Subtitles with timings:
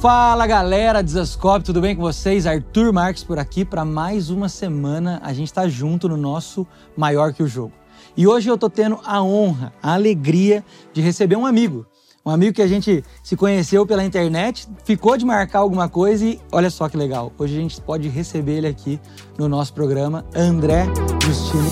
[0.00, 2.46] Fala galera, Desascope, tudo bem com vocês?
[2.46, 5.20] Arthur Marques por aqui para mais uma semana.
[5.22, 6.66] A gente tá junto no nosso
[6.96, 7.74] Maior que o Jogo.
[8.16, 11.86] E hoje eu tô tendo a honra, a alegria de receber um amigo.
[12.24, 16.40] Um amigo que a gente se conheceu pela internet, ficou de marcar alguma coisa e
[16.50, 17.30] olha só que legal.
[17.36, 18.98] Hoje a gente pode receber ele aqui
[19.36, 20.86] no nosso programa, André
[21.22, 21.68] Justino.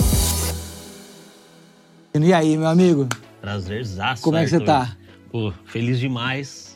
[2.23, 3.09] E aí, meu amigo?
[3.41, 4.23] Prazerzaço.
[4.23, 4.95] Como é que você tá?
[5.33, 6.68] Pô, feliz demais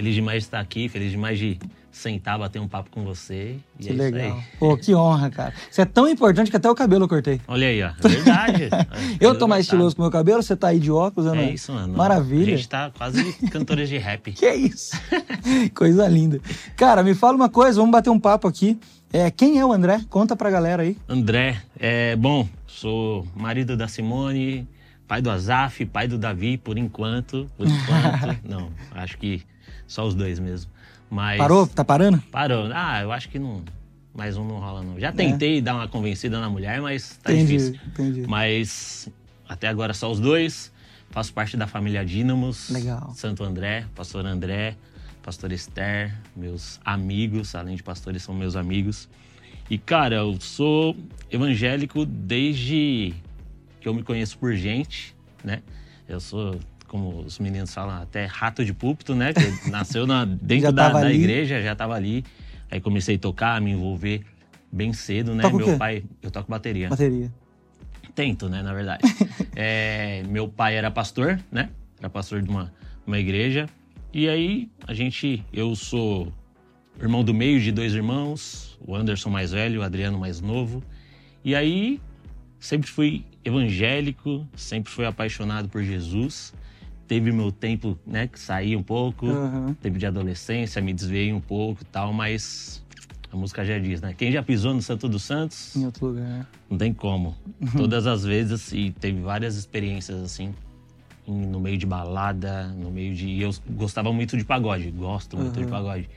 [0.00, 1.58] Feliz demais de estar aqui, feliz demais de
[1.92, 3.56] sentar, bater um papo com você.
[3.78, 4.42] E que é legal.
[4.58, 5.52] Pô, que honra, cara.
[5.70, 7.38] Você é tão importante que até o cabelo eu cortei.
[7.46, 7.88] Olha aí, ó.
[7.88, 8.70] É verdade.
[9.20, 11.42] eu tô mais estiloso com o meu cabelo, você tá aí de óculos, eu não
[11.42, 11.98] É isso, mano.
[11.98, 12.54] Maravilha.
[12.54, 14.32] A gente tá quase cantores de rap.
[14.32, 14.98] que é isso?
[15.76, 16.40] Coisa linda.
[16.78, 18.78] Cara, me fala uma coisa, vamos bater um papo aqui.
[19.12, 20.00] É, quem é o André?
[20.08, 20.96] Conta pra galera aí.
[21.06, 24.66] André, é bom, sou marido da Simone,
[25.06, 27.46] pai do Azaf, pai do Davi, por enquanto.
[27.54, 28.48] Por enquanto.
[28.48, 29.42] não, acho que
[29.90, 30.70] só os dois mesmo.
[31.10, 31.36] Mas.
[31.36, 31.66] Parou?
[31.66, 32.22] Tá parando?
[32.30, 32.70] Parou.
[32.72, 33.62] Ah, eu acho que não.
[34.14, 34.98] Mais um não rola, não.
[35.00, 35.60] Já tentei é.
[35.60, 37.80] dar uma convencida na mulher, mas tá entendi, difícil.
[37.88, 38.24] Entendi.
[38.26, 39.08] Mas
[39.48, 40.72] até agora só os dois.
[41.10, 42.70] Faço parte da família Dínamos.
[42.70, 43.12] Legal.
[43.16, 44.76] Santo André, pastor André,
[45.24, 49.08] pastor Esther, meus amigos, além de pastores, são meus amigos.
[49.68, 50.96] E, cara, eu sou
[51.28, 53.12] evangélico desde
[53.80, 55.62] que eu me conheço por gente, né?
[56.08, 56.56] Eu sou
[56.90, 59.32] como os meninos falam, até rato de púlpito, né?
[59.32, 62.24] Que nasceu na, dentro da, da igreja, já estava ali.
[62.68, 64.22] Aí comecei a tocar, me envolver
[64.72, 65.44] bem cedo, né?
[65.44, 66.88] Toca meu pai, eu toco bateria.
[66.88, 67.32] Bateria.
[68.12, 69.04] Tento, né, na verdade.
[69.54, 71.70] é, meu pai era pastor, né?
[72.00, 72.74] Era pastor de uma,
[73.06, 73.68] uma igreja.
[74.12, 76.32] E aí a gente, eu sou
[77.00, 80.82] irmão do meio de dois irmãos, o Anderson mais velho, o Adriano mais novo.
[81.44, 82.00] E aí
[82.58, 86.52] sempre fui evangélico, sempre fui apaixonado por Jesus
[87.10, 89.74] teve meu tempo, né, que saí um pouco, uhum.
[89.74, 92.84] tempo de adolescência, me desviei um pouco e tal, mas
[93.32, 94.14] a música já diz, né?
[94.16, 95.74] Quem já pisou no Santo dos Santos?
[95.74, 96.48] Em outro lugar.
[96.70, 97.34] Não tem como.
[97.60, 97.70] Uhum.
[97.78, 100.54] Todas as vezes, e teve várias experiências assim,
[101.26, 103.40] no meio de balada, no meio de.
[103.40, 105.64] Eu gostava muito de pagode, gosto muito uhum.
[105.64, 106.08] de pagode.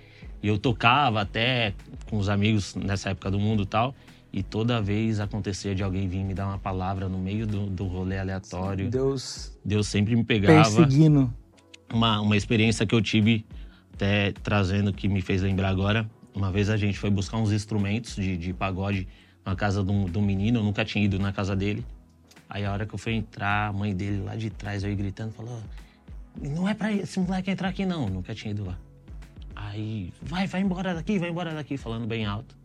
[0.43, 1.73] E eu tocava até
[2.07, 3.95] com os amigos nessa época do mundo e tal.
[4.33, 7.85] E toda vez acontecia de alguém vir me dar uma palavra no meio do, do
[7.85, 8.89] rolê aleatório.
[8.89, 9.55] Deus.
[9.63, 10.63] Deus sempre me pegava.
[10.63, 11.31] Perseguindo.
[11.93, 13.45] Uma, uma experiência que eu tive,
[13.93, 16.09] até trazendo, que me fez lembrar agora.
[16.33, 19.07] Uma vez a gente foi buscar uns instrumentos de, de pagode
[19.45, 21.85] na casa de um, de um menino, eu nunca tinha ido na casa dele.
[22.49, 25.31] Aí a hora que eu fui entrar, a mãe dele lá de trás, eu gritando,
[25.31, 25.61] falou:
[26.41, 28.09] Não é pra esse moleque entrar aqui, não.
[28.09, 28.77] Nunca tinha ido lá.
[29.55, 32.55] Aí, vai, vai embora daqui, vai embora daqui, falando bem alto.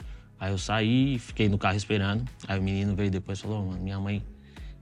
[0.40, 2.24] Aí eu saí, fiquei no carro esperando.
[2.46, 4.22] Aí o menino veio depois e falou: mano, minha mãe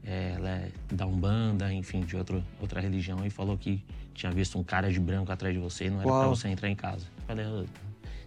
[0.05, 3.83] é, ela é da Umbanda, enfim, de outro, outra religião, e falou que
[4.15, 6.21] tinha visto um cara de branco atrás de você e não era Uau.
[6.21, 7.07] pra você entrar em casa.
[7.19, 7.67] Eu falei,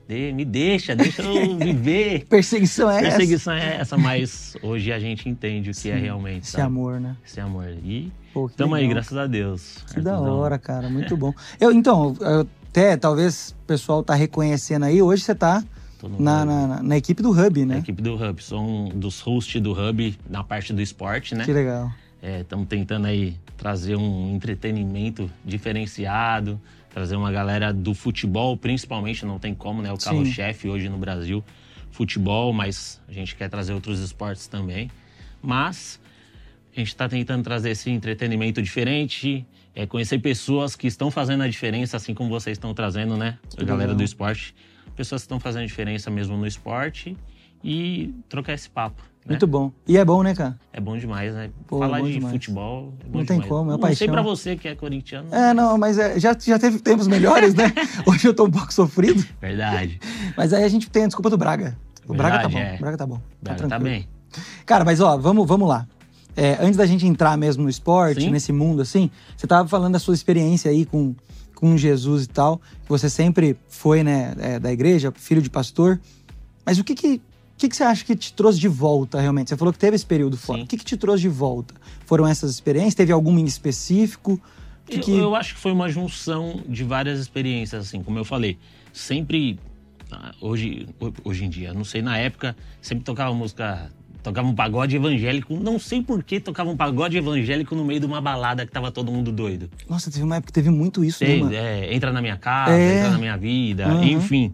[0.08, 2.26] de, me deixa, deixa eu viver.
[2.26, 3.66] Perseguição é Perseguição essa.
[3.66, 6.44] é essa, mas hoje a gente entende o que é Sim, é realmente.
[6.44, 6.64] Esse sabe?
[6.64, 7.16] amor, né?
[7.24, 7.70] Esse amor.
[7.84, 8.12] E
[8.50, 9.86] estamos aí, graças a Deus.
[9.94, 11.32] Que da hora, cara, muito bom.
[11.60, 15.64] Eu, então, eu, até talvez o pessoal tá reconhecendo aí, hoje você tá
[16.08, 17.76] na, na, na, equipe do Hub, né?
[17.76, 18.44] Na equipe do Hub.
[18.44, 21.46] Sou um dos hosts do Hub na parte do esporte, né?
[21.46, 21.92] Que legal.
[22.22, 26.60] Estamos é, tentando aí trazer um entretenimento diferenciado,
[26.90, 29.92] trazer uma galera do futebol, principalmente, não tem como, né?
[29.92, 31.44] O carro-chefe hoje no Brasil,
[31.92, 34.90] futebol, mas a gente quer trazer outros esportes também.
[35.42, 36.00] Mas
[36.76, 39.46] a gente está tentando trazer esse entretenimento diferente,
[39.76, 43.38] é, conhecer pessoas que estão fazendo a diferença, assim como vocês estão trazendo, né?
[43.58, 44.54] A galera do esporte
[45.00, 47.16] pessoas que estão fazendo diferença mesmo no esporte
[47.64, 49.02] e trocar esse papo.
[49.26, 49.30] Né?
[49.30, 49.72] Muito bom.
[49.88, 50.60] E é bom, né, cara?
[50.74, 51.50] É bom demais, né?
[51.68, 52.34] Pô, Falar de demais.
[52.34, 53.28] futebol é Não demais.
[53.30, 53.96] tem como, é Não paixão.
[53.96, 55.34] sei pra você que é corintiano.
[55.34, 57.72] É, não, mas é, já, já teve tempos melhores, né?
[58.06, 59.26] Hoje eu tô um pouco sofrido.
[59.40, 60.02] Verdade.
[60.36, 61.78] Mas aí a gente tem a desculpa do Braga.
[62.06, 62.60] O Verdade, Braga tá bom.
[62.60, 62.76] É.
[62.76, 63.22] O Braga tá bom.
[63.42, 64.06] Braga tá, tá bem.
[64.66, 65.88] Cara, mas ó, vamos, vamos lá.
[66.36, 68.32] É, antes da gente entrar mesmo no esporte, Sim.
[68.32, 71.16] nesse mundo assim, você tava falando da sua experiência aí com
[71.60, 72.62] com Jesus e tal.
[72.88, 76.00] Você sempre foi, né, é, da igreja, filho de pastor.
[76.66, 77.22] Mas o que que,
[77.58, 79.50] que que você acha que te trouxe de volta realmente?
[79.50, 80.60] Você falou que teve esse período fora.
[80.60, 80.64] Sim.
[80.64, 81.74] O que que te trouxe de volta?
[82.06, 82.96] Foram essas experiências?
[82.96, 84.42] Teve alguma em específico?
[84.86, 85.12] Que eu, que...
[85.18, 88.58] eu acho que foi uma junção de várias experiências, assim, como eu falei.
[88.94, 89.60] Sempre
[90.10, 90.88] ah, hoje,
[91.26, 93.92] hoje em dia, não sei, na época, sempre tocava música
[94.30, 95.56] Tocava um pagode evangélico.
[95.56, 98.92] Não sei por que tocava um pagode evangélico no meio de uma balada que tava
[98.92, 99.72] todo mundo doido.
[99.90, 101.56] Nossa, teve uma época que teve muito isso, Sei, né?
[101.56, 103.00] É, entra na minha casa, é.
[103.00, 104.04] entra na minha vida, uhum.
[104.04, 104.54] enfim.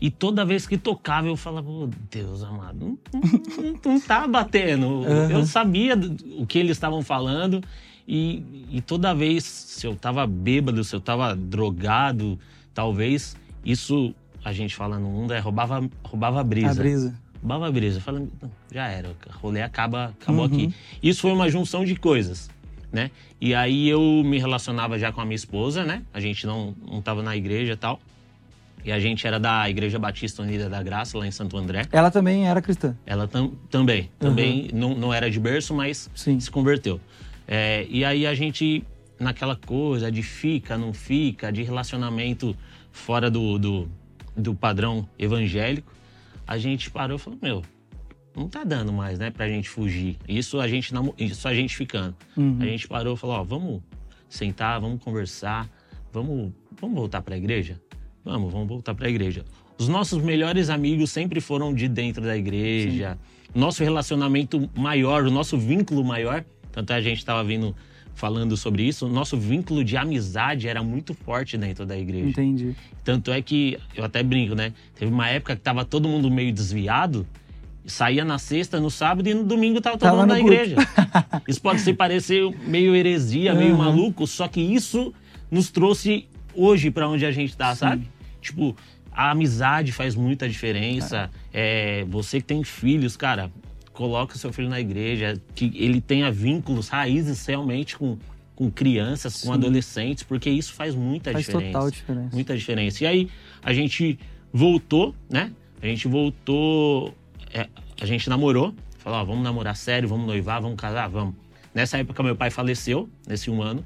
[0.00, 4.88] E toda vez que tocava, eu falava, oh, Deus amado, não, não, não tá batendo.
[4.88, 5.30] Uhum.
[5.30, 5.94] Eu sabia
[6.36, 7.62] o que eles estavam falando.
[8.08, 12.36] E, e toda vez, se eu tava bêbado, se eu tava drogado,
[12.74, 14.12] talvez, Isso,
[14.44, 16.72] a gente fala no mundo, é roubava, roubava brisa.
[16.72, 17.14] A brisa.
[17.46, 18.00] Roubava brisa.
[18.00, 18.28] Falando,
[18.72, 20.52] já era, o rolê acaba, acabou uhum.
[20.52, 20.74] aqui.
[21.00, 22.50] Isso foi uma junção de coisas,
[22.90, 23.12] né?
[23.40, 26.02] E aí eu me relacionava já com a minha esposa, né?
[26.12, 28.00] A gente não, não tava na igreja e tal.
[28.84, 31.86] E a gente era da Igreja Batista Unida da Graça, lá em Santo André.
[31.92, 32.96] Ela também era cristã?
[33.06, 34.02] Ela tam, também.
[34.02, 34.08] Uhum.
[34.18, 36.38] Também não, não era de berço, mas Sim.
[36.40, 37.00] se converteu.
[37.46, 38.84] É, e aí a gente,
[39.20, 42.56] naquela coisa de fica, não fica, de relacionamento
[42.90, 43.88] fora do, do,
[44.36, 45.95] do padrão evangélico,
[46.46, 47.62] a gente parou e falou: Meu,
[48.36, 50.16] não tá dando mais, né, pra gente fugir.
[50.28, 52.14] Isso a gente, isso a gente ficando.
[52.36, 52.58] Uhum.
[52.60, 53.82] A gente parou e falou: Ó, vamos
[54.28, 55.68] sentar, vamos conversar,
[56.12, 57.80] vamos, vamos voltar pra igreja?
[58.24, 59.44] Vamos, vamos voltar para a igreja.
[59.78, 63.14] Os nossos melhores amigos sempre foram de dentro da igreja.
[63.14, 63.60] Sim.
[63.60, 67.74] Nosso relacionamento maior, o nosso vínculo maior, tanto é a gente estava vindo
[68.16, 72.30] falando sobre isso, o nosso vínculo de amizade era muito forte dentro da igreja.
[72.30, 72.74] Entendi.
[73.04, 74.72] Tanto é que, eu até brinco, né?
[74.98, 77.26] Teve uma época que tava todo mundo meio desviado,
[77.84, 80.76] saía na sexta, no sábado e no domingo tava todo tava mundo na igreja.
[81.46, 83.58] isso pode ser parecer meio heresia, uhum.
[83.58, 85.12] meio maluco, só que isso
[85.50, 87.80] nos trouxe hoje para onde a gente tá, Sim.
[87.80, 88.08] sabe?
[88.40, 88.74] Tipo,
[89.12, 91.30] a amizade faz muita diferença.
[91.52, 92.00] É.
[92.00, 93.50] É, você que tem filhos, cara,
[93.96, 98.18] coloca seu filho na igreja, que ele tenha vínculos, raízes realmente com,
[98.54, 99.46] com crianças, Sim.
[99.46, 101.72] com adolescentes, porque isso faz muita faz diferença.
[101.72, 102.30] Total diferença.
[102.34, 103.04] Muita diferença.
[103.04, 103.30] E aí
[103.62, 104.18] a gente
[104.52, 105.50] voltou, né?
[105.80, 107.14] A gente voltou,
[107.52, 107.68] é,
[108.00, 111.34] a gente namorou, falou, ó, vamos namorar sério, vamos noivar, vamos casar, vamos.
[111.74, 113.84] Nessa época meu pai faleceu, nesse um ano,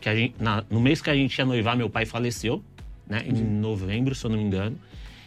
[0.00, 2.62] que a gente, na, no mês que a gente ia noivar, meu pai faleceu
[3.10, 3.24] né?
[3.26, 4.78] Em novembro, se eu não me engano.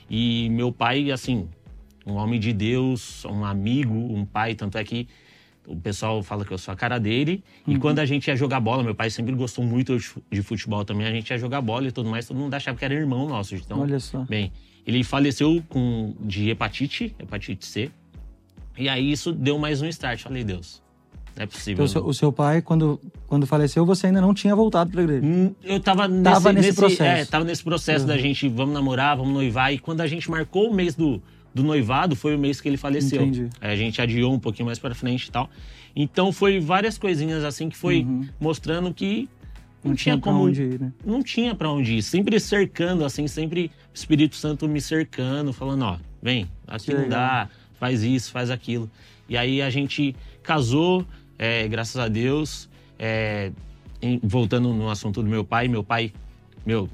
[0.10, 1.50] E meu pai, assim,
[2.06, 5.08] um homem de Deus, um amigo, um pai, tanto é que
[5.68, 7.44] o pessoal fala que eu sou a cara dele.
[7.66, 7.74] Uhum.
[7.74, 9.98] E quando a gente ia jogar bola, meu pai sempre gostou muito
[10.32, 12.86] de futebol também, a gente ia jogar bola e tudo mais, todo mundo achava que
[12.86, 13.56] era irmão nosso.
[13.56, 14.20] Então, Olha só.
[14.24, 14.52] Bem,
[14.86, 17.90] ele faleceu com, de hepatite, hepatite C.
[18.78, 20.22] E aí isso deu mais um start.
[20.22, 20.82] Falei, Deus,
[21.36, 21.86] não é possível.
[21.86, 25.26] Então, o seu, pai, quando, quando faleceu, você ainda não tinha voltado para a igreja?
[25.26, 27.04] Hum, eu estava nesse, tava nesse, nesse, processo.
[27.04, 28.08] É, tava nesse processo uhum.
[28.08, 29.72] da gente, vamos namorar, vamos noivar.
[29.74, 31.22] E quando a gente marcou o mês do,
[31.54, 33.22] do noivado, foi o mês que ele faleceu.
[33.22, 33.50] Entendi.
[33.62, 35.50] a gente adiou um pouquinho mais para frente e tal.
[35.96, 38.28] Então, foi várias coisinhas assim que foi uhum.
[38.40, 39.30] mostrando que
[39.84, 40.94] não, não tinha, tinha como onde ir, né?
[41.06, 45.84] não tinha para onde ir sempre cercando assim sempre o Espírito Santo me cercando falando
[45.84, 48.90] ó vem aqui não dá faz isso faz aquilo
[49.28, 51.06] e aí a gente casou
[51.38, 53.52] é, graças a Deus, é,
[54.02, 56.14] em, voltando no assunto do meu pai, meu pai,
[56.66, 56.90] meu,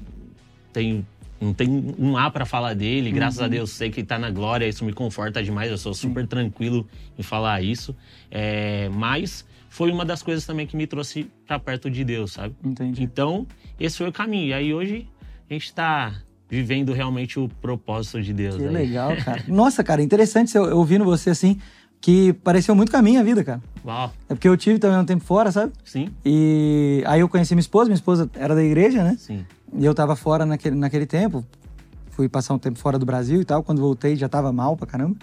[0.72, 1.06] tem,
[1.40, 3.46] não tem um A para falar dele, graças uhum.
[3.46, 6.86] a Deus sei que está na glória, isso me conforta demais, eu sou super tranquilo
[7.18, 7.96] em falar isso.
[8.30, 12.54] É, mas foi uma das coisas também que me trouxe para perto de Deus, sabe?
[12.62, 13.02] Entendi.
[13.02, 13.46] Então,
[13.78, 14.48] esse foi o caminho.
[14.48, 15.08] E aí hoje
[15.48, 16.14] a gente está
[16.48, 18.56] vivendo realmente o propósito de Deus.
[18.56, 18.68] Que aí.
[18.68, 19.42] legal, cara.
[19.48, 21.58] Nossa, cara, interessante eu, ouvindo você assim
[22.00, 23.62] que pareceu muito com a minha vida, cara.
[23.84, 24.12] Uau.
[24.28, 25.72] É porque eu tive também um tempo fora, sabe?
[25.84, 26.08] Sim.
[26.24, 29.16] E aí eu conheci minha esposa, minha esposa era da igreja, né?
[29.18, 29.44] Sim.
[29.74, 31.44] E eu tava fora naquele, naquele tempo,
[32.10, 33.62] fui passar um tempo fora do Brasil e tal.
[33.62, 35.16] Quando voltei já tava mal pra caramba.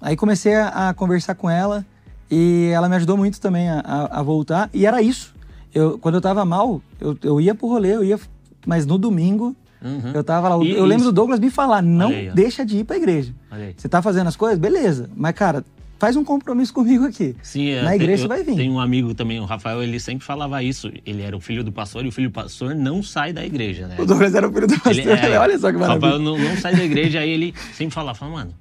[0.00, 1.84] Aí comecei a, a conversar com ela
[2.30, 4.70] e ela me ajudou muito também a, a, a, voltar.
[4.72, 5.34] E era isso.
[5.74, 8.18] Eu, quando eu tava mal, eu, eu ia pro rolê, eu ia.
[8.66, 10.12] Mas no domingo Uhum.
[10.12, 10.64] Eu tava lá.
[10.64, 11.12] E, eu lembro isso.
[11.12, 13.32] do Douglas me falar: não aí, deixa de ir pra igreja.
[13.76, 14.58] Você tá fazendo as coisas?
[14.58, 15.08] Beleza.
[15.14, 15.64] Mas, cara,
[15.98, 17.34] faz um compromisso comigo aqui.
[17.42, 18.54] Sim, é, Na igreja você vai vir.
[18.56, 20.90] Tem um amigo também, o Rafael, ele sempre falava isso.
[21.04, 23.88] Ele era o filho do pastor e o filho do pastor não sai da igreja,
[23.88, 23.96] né?
[23.98, 24.96] O Douglas era o filho do pastor.
[24.96, 26.08] Ele, é, Olha só que maravilha.
[26.08, 28.54] O Rafael não, não, sai da igreja, aí ele sempre falava, fala, mano,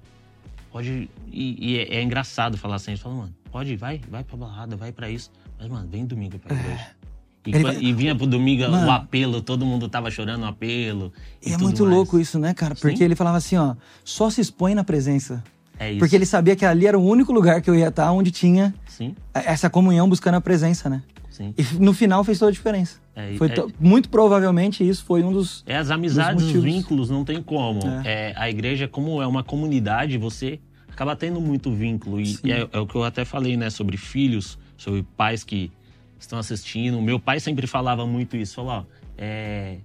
[0.72, 1.10] pode.
[1.32, 4.75] E, e é, é, engraçado falar assim, ele fala, mano, pode, vai, vai pra balada,
[4.75, 5.32] vai pra isso.
[5.60, 6.98] Mas, mano, vem domingo pra igreja.
[7.46, 7.77] E, vai...
[7.77, 11.13] e, vinha pro domingo Mano, o apelo, todo mundo tava chorando o apelo.
[11.46, 11.96] E, é muito mais.
[11.96, 12.75] louco isso, né, cara?
[12.75, 13.03] Porque Sim?
[13.06, 15.41] ele falava assim, ó, só se expõe na presença.
[15.80, 16.00] É isso.
[16.00, 18.74] Porque ele sabia que ali era o único lugar que eu ia estar onde tinha
[18.88, 19.16] Sim.
[19.34, 21.04] essa comunhão buscando a presença, né?
[21.30, 21.54] Sim.
[21.56, 23.00] E no final fez toda a diferença.
[23.16, 25.64] É, foi é, muito provavelmente isso foi um dos.
[25.68, 27.80] É as amizades, os vínculos, não tem como.
[28.04, 28.32] É.
[28.32, 28.34] é.
[28.36, 32.20] a igreja, como é uma comunidade, você acaba tendo muito vínculo.
[32.20, 35.72] E, e é, é, o que eu até falei, né, sobre filhos, sobre pais que
[36.20, 37.00] estão assistindo.
[37.00, 38.56] Meu pai sempre falava muito isso.
[38.56, 38.84] Falou, ó,
[39.16, 39.78] é,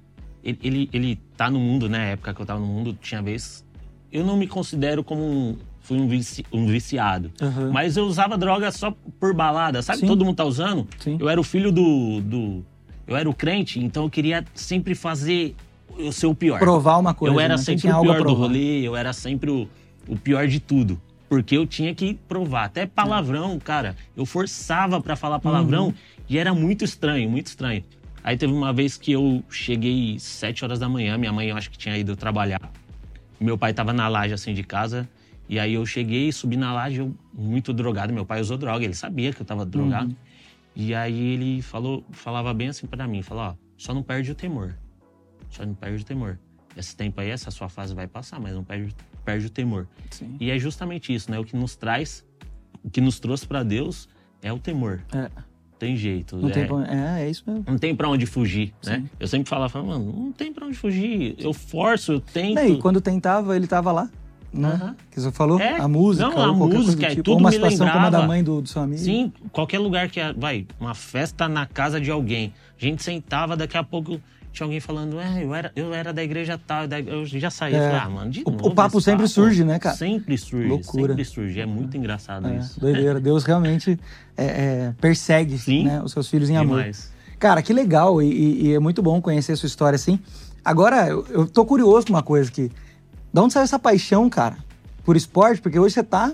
[0.42, 1.98] ele, ele, ele tá no mundo, né?
[1.98, 3.62] Na época que eu tava no mundo, tinha vez.
[4.10, 7.30] Eu não me considero como um, fui um, vici, um viciado.
[7.40, 7.72] Uhum.
[7.72, 10.00] Mas eu usava droga só por balada, sabe?
[10.00, 10.06] Sim.
[10.06, 10.88] Todo mundo tá usando.
[10.98, 11.18] Sim.
[11.20, 12.64] Eu era o filho do, do.
[13.06, 15.54] Eu era o crente, então eu queria sempre fazer
[15.98, 16.58] eu ser o pior.
[16.58, 17.34] Provar uma coisa.
[17.34, 17.62] Eu era né?
[17.62, 19.68] sempre o pior do rolê, eu era sempre o,
[20.08, 21.00] o pior de tudo.
[21.28, 22.64] Porque eu tinha que provar.
[22.64, 23.96] Até palavrão, cara.
[24.16, 25.94] Eu forçava para falar palavrão uhum.
[26.28, 27.82] e era muito estranho, muito estranho.
[28.22, 31.70] Aí teve uma vez que eu cheguei sete horas da manhã, minha mãe eu acho
[31.70, 32.60] que tinha ido trabalhar.
[33.40, 35.08] Meu pai tava na laje assim de casa.
[35.48, 38.12] E aí eu cheguei, subi na laje, eu muito drogado.
[38.12, 40.08] Meu pai usou droga, ele sabia que eu tava drogado.
[40.10, 40.16] Uhum.
[40.74, 44.34] E aí ele falou, falava bem assim para mim, falou, ó, só não perde o
[44.34, 44.74] temor.
[45.50, 46.38] Só não perde o temor.
[46.74, 48.94] Esse tempo aí, essa sua fase vai passar, mas não perde,
[49.24, 49.86] perde o temor.
[50.10, 50.36] Sim.
[50.40, 51.38] E é justamente isso, né?
[51.38, 52.24] O que nos traz,
[52.82, 54.08] o que nos trouxe para Deus
[54.40, 55.02] é o temor.
[55.12, 55.28] É
[55.82, 56.36] tem jeito.
[56.36, 57.64] Não é, tem pra, é, é isso mesmo.
[57.66, 58.94] Não tem pra onde fugir, né?
[58.94, 59.02] Sim.
[59.02, 59.10] né?
[59.18, 61.34] Eu sempre falava, mano, não tem pra onde fugir.
[61.40, 62.60] Eu forço, eu tento.
[62.60, 64.08] E quando tentava, ele tava lá.
[64.52, 64.80] Né?
[64.82, 64.94] Uhum.
[65.10, 65.58] Que você falou?
[65.58, 66.28] É, a música.
[66.28, 68.06] Não, a música, é tipo, tudo uma me situação lembrava.
[68.06, 69.00] como a da mãe do, do seu amigo.
[69.00, 70.20] Sim, qualquer lugar que.
[70.36, 72.52] Vai, uma festa na casa de alguém.
[72.78, 74.20] A gente sentava, daqui a pouco
[74.52, 77.78] tinha alguém falando, é, eu era, eu era da igreja tal, eu já saía.
[77.78, 77.98] É.
[77.98, 79.28] ah, mano, de o, novo, o papo sempre papo.
[79.28, 79.96] surge, né, cara?
[79.96, 81.08] Sempre surge, Loucura.
[81.08, 81.60] sempre surge.
[81.60, 82.78] É muito engraçado é, isso.
[82.78, 83.18] Doideira.
[83.20, 83.98] Deus realmente
[84.36, 86.78] é, é, persegue né, os seus filhos em amor.
[86.78, 87.10] Demais.
[87.38, 90.20] Cara, que legal e, e, é muito bom conhecer a sua história assim.
[90.64, 92.70] Agora, eu, eu tô curioso com uma coisa aqui.
[93.32, 94.56] Da onde saiu essa paixão, cara,
[95.04, 95.60] por esporte?
[95.60, 96.32] Porque hoje você tá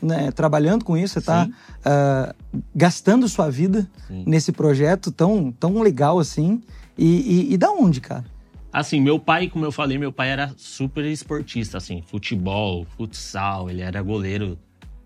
[0.00, 4.24] né, trabalhando com isso, você está uh, gastando sua vida Sim.
[4.26, 6.62] nesse projeto tão, tão legal assim.
[6.96, 8.24] E, e, e da onde, cara?
[8.72, 13.82] Assim, meu pai, como eu falei, meu pai era super esportista, assim, futebol, futsal, ele
[13.82, 14.56] era goleiro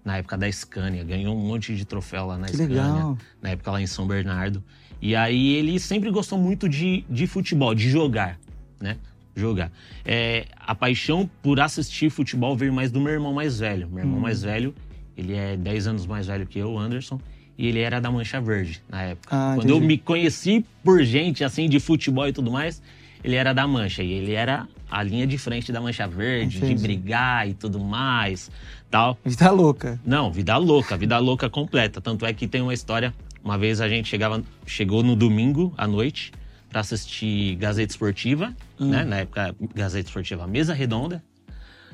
[0.04, 3.18] na época da Scania, ganhou um monte de troféu lá na que Scania, legal.
[3.40, 4.62] na época lá em São Bernardo.
[5.00, 8.38] E aí ele sempre gostou muito de, de futebol, de jogar,
[8.80, 8.98] né?
[9.36, 9.72] Jogar.
[10.04, 13.88] É, a paixão por assistir futebol veio mais do meu irmão mais velho.
[13.88, 14.22] Meu irmão hum.
[14.22, 14.74] mais velho,
[15.16, 17.20] ele é 10 anos mais velho que eu, Anderson
[17.56, 19.28] e ele era da Mancha Verde na época.
[19.34, 19.72] Ah, Quando entendi.
[19.72, 22.82] eu me conheci por gente assim de futebol e tudo mais,
[23.22, 26.74] ele era da Mancha e ele era a linha de frente da Mancha Verde, entendi.
[26.74, 28.50] de brigar e tudo mais,
[28.90, 29.18] tal.
[29.24, 30.00] Vida louca.
[30.04, 32.00] Não, vida louca, vida louca completa.
[32.00, 35.86] Tanto é que tem uma história, uma vez a gente chegava, chegou no domingo à
[35.86, 36.32] noite
[36.74, 38.88] para assistir Gazeta Esportiva, hum.
[38.88, 39.04] né?
[39.04, 41.22] Na época Gazeta Esportiva Mesa Redonda.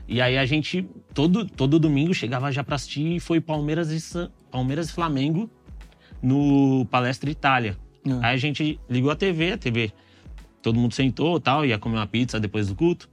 [0.08, 4.30] E aí a gente, todo, todo domingo, chegava já para assistir e foi Palmeiras e,
[4.50, 5.50] Palmeiras e Flamengo
[6.22, 7.76] no Palestra Itália.
[8.06, 8.10] É.
[8.22, 9.92] Aí a gente ligou a TV, a TV,
[10.62, 13.06] todo mundo sentou tal, ia comer uma pizza depois do culto.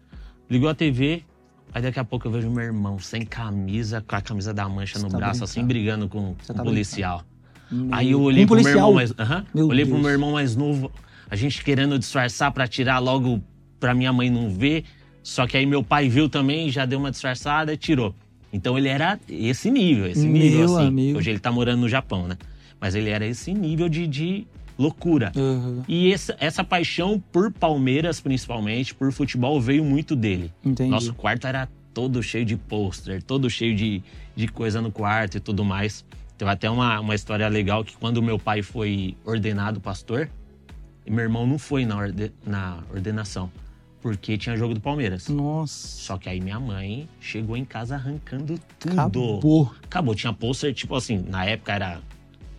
[0.50, 1.26] Ligou a TV,
[1.74, 5.00] aí daqui a pouco eu vejo meu irmão sem camisa, com a camisa da mancha
[5.00, 7.26] Você no tá braço, assim, brigando com o tá um policial.
[7.92, 8.74] Aí eu olhei um pro policial?
[8.74, 9.12] meu irmão mais.
[9.12, 9.94] Uhum, olhei Deus.
[9.94, 10.90] pro meu irmão mais novo,
[11.30, 13.42] a gente querendo disfarçar para tirar logo
[13.80, 14.86] pra minha mãe não ver.
[15.24, 18.16] Só que aí meu pai viu também, já deu uma disfarçada e tirou.
[18.52, 20.88] Então ele era esse nível, esse nível meu assim.
[20.88, 21.18] Amigo.
[21.20, 22.38] Hoje ele tá morando no Japão, né?
[22.80, 25.32] Mas ele era esse nível de, de loucura.
[25.36, 25.84] Uhum.
[25.88, 30.52] E essa, essa paixão por Palmeiras, principalmente, por futebol, veio muito dele.
[30.64, 30.90] Entendi.
[30.90, 34.04] Nosso quarto era todo cheio de pôster, todo cheio de,
[34.36, 36.06] de coisa no quarto e tudo mais.
[36.38, 40.30] Teve até uma, uma história legal que quando meu pai foi ordenado pastor,
[41.10, 43.52] meu irmão não foi na, orde, na ordenação
[44.02, 45.28] porque tinha jogo do Palmeiras.
[45.28, 45.88] Nossa.
[46.00, 48.94] Só que aí minha mãe chegou em casa arrancando tudo.
[48.94, 49.72] Acabou.
[49.84, 50.16] Acabou.
[50.16, 52.00] Tinha pôster, tipo assim, na época era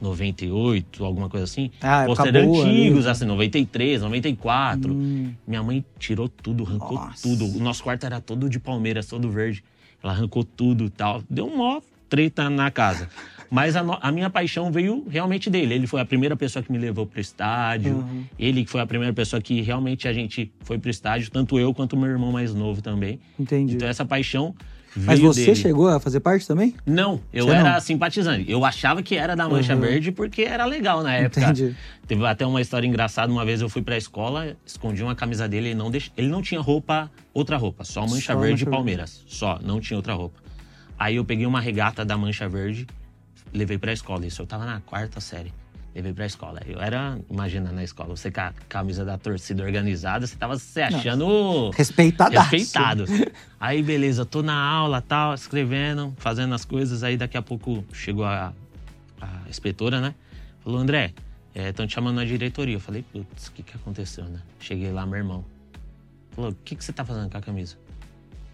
[0.01, 1.71] 98, alguma coisa assim.
[1.81, 4.93] Ah, pôster antigos, assim, 93, 94.
[4.93, 5.33] Hum.
[5.47, 7.23] Minha mãe tirou tudo, arrancou Nossa.
[7.23, 7.47] tudo.
[7.47, 9.65] O nosso quarto era todo de Palmeiras, todo verde.
[10.03, 11.23] Ela arrancou tudo e tal.
[11.31, 13.09] Deu um mó treta na casa.
[13.51, 15.75] Mas a, a, minha paixão veio realmente dele.
[15.75, 17.97] Ele foi a primeira pessoa que me levou pro estádio.
[17.97, 18.25] Uhum.
[18.39, 21.73] Ele que foi a primeira pessoa que realmente a gente foi pro estádio, tanto eu
[21.73, 23.19] quanto meu irmão mais novo também.
[23.39, 23.77] Entendi.
[23.77, 24.55] Então essa paixão
[24.97, 25.57] mas você dele.
[25.57, 26.75] chegou a fazer parte também?
[26.85, 27.81] Não, eu você era não?
[27.81, 28.51] simpatizante.
[28.51, 29.81] Eu achava que era da Mancha uhum.
[29.81, 31.41] Verde porque era legal na época.
[31.43, 31.77] Entendi.
[32.07, 33.31] Teve até uma história engraçada.
[33.31, 36.11] Uma vez eu fui pra escola, escondi uma camisa dele e não deix...
[36.17, 39.23] ele não tinha roupa, outra roupa, só Mancha só Verde e Palmeiras.
[39.27, 40.41] Só, não tinha outra roupa.
[40.99, 42.87] Aí eu peguei uma regata da Mancha Verde
[43.53, 44.27] levei pra escola.
[44.27, 45.53] Isso eu tava na quarta série.
[45.95, 46.61] Levei pra escola.
[46.67, 50.81] Eu era, imagina, na escola, você com a camisa da torcida organizada, você tava se
[50.81, 51.71] achando.
[51.71, 52.39] Respeitado.
[52.39, 53.05] Respeitado.
[53.59, 57.03] aí, beleza, tô na aula, tal, escrevendo, fazendo as coisas.
[57.03, 58.53] Aí, daqui a pouco, chegou a,
[59.21, 60.15] a inspetora, né?
[60.63, 61.15] Falou, André,
[61.55, 62.77] estão é, te chamando na diretoria.
[62.77, 64.41] Eu falei, putz, o que que aconteceu, né?
[64.61, 65.45] Cheguei lá, meu irmão.
[66.33, 67.77] Falou, o que que você tá fazendo com a camisa?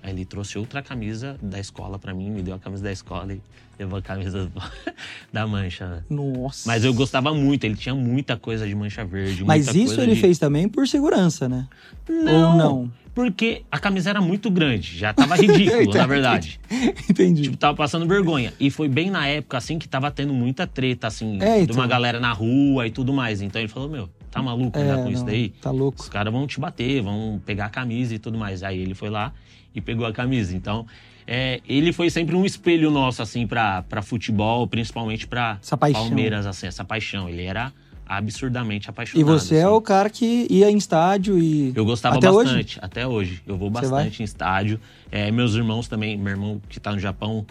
[0.04, 3.32] Aí ele trouxe outra camisa da escola para mim, me deu a camisa da escola
[3.32, 3.40] e
[3.78, 4.52] levou a camisa
[5.32, 6.04] da mancha.
[6.11, 6.68] Nossa.
[6.68, 9.42] Mas eu gostava muito, ele tinha muita coisa de mancha verde.
[9.44, 10.20] Mas isso ele de...
[10.20, 11.66] fez também por segurança, né?
[12.06, 12.92] Não, Ou não?
[13.14, 16.61] Porque a camisa era muito grande, já tava ridículo, na verdade.
[17.08, 17.44] Entendi.
[17.44, 18.52] Tipo, tava passando vergonha.
[18.61, 21.66] E foi bem na época, assim, que tava tendo muita treta, assim, é, então...
[21.66, 23.40] de uma galera na rua e tudo mais.
[23.40, 25.49] Então ele falou, meu, tá maluco andar é, com não, isso daí?
[25.62, 26.02] Tá louco.
[26.02, 28.62] Os caras vão te bater, vão pegar a camisa e tudo mais.
[28.62, 29.32] Aí ele foi lá
[29.74, 30.56] e pegou a camisa.
[30.56, 30.86] Então,
[31.26, 35.58] é, ele foi sempre um espelho nosso, assim, para futebol, principalmente para
[35.92, 37.28] Palmeiras, assim, essa paixão.
[37.28, 37.72] Ele era
[38.06, 39.20] absurdamente apaixonado.
[39.20, 39.72] E você é assim.
[39.72, 41.72] o cara que ia em estádio e.
[41.74, 42.50] Eu gostava Até hoje?
[42.50, 43.42] bastante, até hoje.
[43.46, 44.78] Eu vou bastante em estádio.
[45.10, 47.46] É, meus irmãos também, meu irmão que tá no Japão,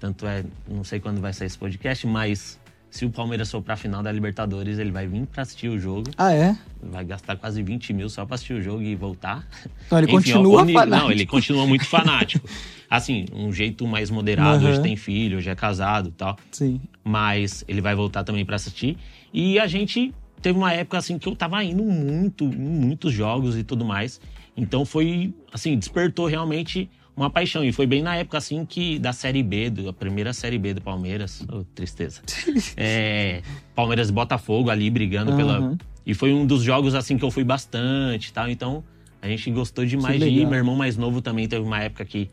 [0.00, 2.58] tanto é, não sei quando vai sair esse podcast, mas
[2.90, 6.10] se o Palmeiras for pra final da Libertadores, ele vai vir pra assistir o jogo.
[6.16, 6.56] Ah, é?
[6.82, 9.46] Vai gastar quase 20 mil só pra assistir o jogo e voltar.
[9.86, 10.86] Então ele Enfim, continua fanático.
[10.96, 12.48] Não, ele continua muito fanático.
[12.90, 14.70] Assim, um jeito mais moderado, Aham.
[14.70, 16.80] hoje tem filho, hoje é casado e tal Sim.
[17.04, 18.96] mas ele vai voltar também pra assistir.
[19.30, 23.58] E a gente teve uma época assim que eu tava indo muito, em muitos jogos
[23.58, 24.18] e tudo mais.
[24.56, 27.64] Então foi, assim, despertou realmente uma paixão.
[27.64, 30.74] E foi bem na época assim que da Série B, do- a primeira Série B
[30.74, 31.42] do Palmeiras.
[31.52, 32.20] Ô, tristeza.
[32.76, 33.42] É,
[33.74, 35.58] Palmeiras e Botafogo ali brigando pela.
[35.58, 35.78] Aham.
[36.06, 38.48] E foi um dos jogos assim que eu fui bastante e tal.
[38.48, 38.82] Então
[39.20, 40.46] a gente gostou demais de ir.
[40.46, 42.30] Meu irmão mais novo também teve uma época que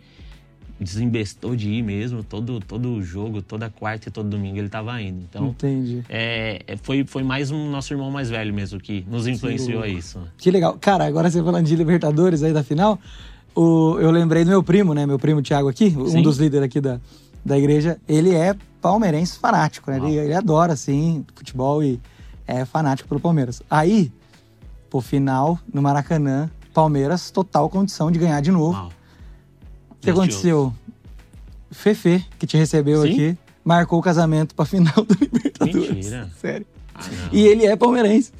[0.80, 2.24] desembestou de ir mesmo.
[2.24, 5.26] Todo, todo jogo, toda quarta e todo domingo ele tava indo.
[5.30, 6.04] Então Entendi.
[6.10, 9.88] é, é, foi, foi mais um nosso irmão mais velho mesmo que nos influenciou a
[9.88, 10.20] isso.
[10.38, 10.78] Que legal.
[10.80, 13.00] Cara, agora você falando de Libertadores aí da final,
[13.56, 15.06] o, eu lembrei do meu primo, né?
[15.06, 16.22] Meu primo Thiago aqui, um Sim.
[16.22, 17.00] dos líderes aqui da,
[17.44, 17.98] da igreja.
[18.08, 19.98] Ele é palmeirense fanático, né?
[19.98, 22.00] Ele, ele adora, assim, futebol e
[22.48, 23.62] é fanático pelo Palmeiras.
[23.70, 24.12] Aí,
[24.90, 28.90] pô, final no Maracanã, Palmeiras, total condição de ganhar de novo.
[29.90, 30.72] O que aconteceu?
[31.72, 33.12] Fefe, que te recebeu Sim?
[33.12, 35.90] aqui, marcou o casamento pra final do Libertadores.
[35.90, 36.30] Mentira.
[36.40, 36.66] Sério.
[36.94, 37.02] Ah.
[37.32, 38.32] E ele é palmeirense.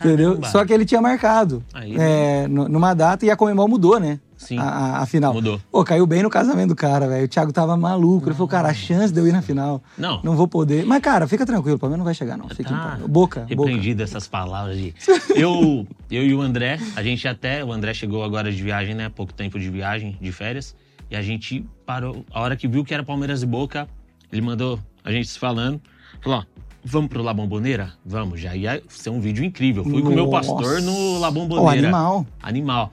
[0.00, 0.30] Entendeu?
[0.30, 0.48] Caramba.
[0.50, 4.18] Só que ele tinha marcado Aí, é, nu- numa data e a Comembol mudou, né?
[4.46, 4.58] Sim.
[4.58, 5.32] A, a- final.
[5.34, 5.60] Mudou.
[5.70, 7.24] Pô, caiu bem no casamento do cara, velho.
[7.24, 8.26] O Thiago tava maluco.
[8.28, 9.82] Ele falou, cara, a chance de eu ir na final.
[9.98, 10.20] Não.
[10.22, 10.84] Não vou poder.
[10.84, 12.48] Mas, cara, fica tranquilo, o Palmeiras não vai chegar, não.
[12.48, 12.98] Fica em Tá.
[13.08, 13.46] Boca, boca.
[13.48, 14.94] Repreendido essas palavras de.
[15.34, 17.64] Eu, eu e o André, a gente até.
[17.64, 19.08] O André chegou agora de viagem, né?
[19.08, 20.74] Pouco tempo de viagem, de férias.
[21.10, 22.24] E a gente parou.
[22.32, 23.86] A hora que viu que era Palmeiras e Boca,
[24.32, 25.80] ele mandou a gente se falando.
[26.22, 26.44] Falou: ó,
[26.84, 27.92] vamos pro La Bombonera?
[28.04, 29.82] Vamos, já ia ser um vídeo incrível.
[29.84, 30.48] Fui com o meu Nossa.
[30.54, 31.78] pastor no La Bombonera.
[31.88, 32.26] animal.
[32.42, 32.92] Animal.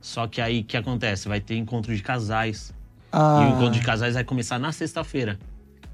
[0.00, 1.28] Só que aí o que acontece?
[1.28, 2.72] Vai ter encontro de casais.
[3.12, 5.38] Ah, E o encontro de casais vai começar na sexta-feira.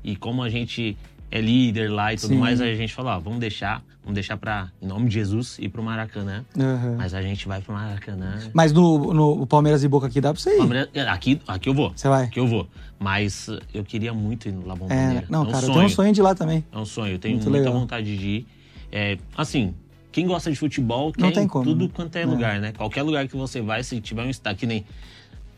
[0.04, 0.96] E como a gente
[1.30, 2.38] é líder lá e tudo Sim.
[2.38, 5.68] mais, a gente falou, ó, vamos deixar, vamos deixar pra, em nome de Jesus, ir
[5.70, 6.44] pro Maracanã.
[6.57, 6.94] aham.
[6.98, 8.38] Mas a gente vai pro Maracanã.
[8.52, 10.59] Mas no, no Palmeiras e Boca aqui dá pra você ir.
[10.59, 11.92] Palmeiras- Aqui, aqui eu vou.
[11.96, 12.24] Você vai?
[12.26, 12.68] Aqui eu vou.
[13.00, 15.24] Mas uh, eu queria muito ir no La É, Bombonera.
[15.28, 15.72] não, um cara, eu sonho.
[15.74, 16.64] tenho um sonho de ir lá também.
[16.70, 17.14] É um sonho.
[17.14, 17.80] Eu tenho Muito muita legal.
[17.80, 18.46] vontade de ir.
[18.92, 19.74] É, assim,
[20.16, 21.90] quem gosta de futebol tem em como, tudo né?
[21.92, 22.26] quanto é, É.
[22.26, 22.72] lugar, né?
[22.74, 24.83] Qualquer lugar que você vai, se tiver um estádio, que nem...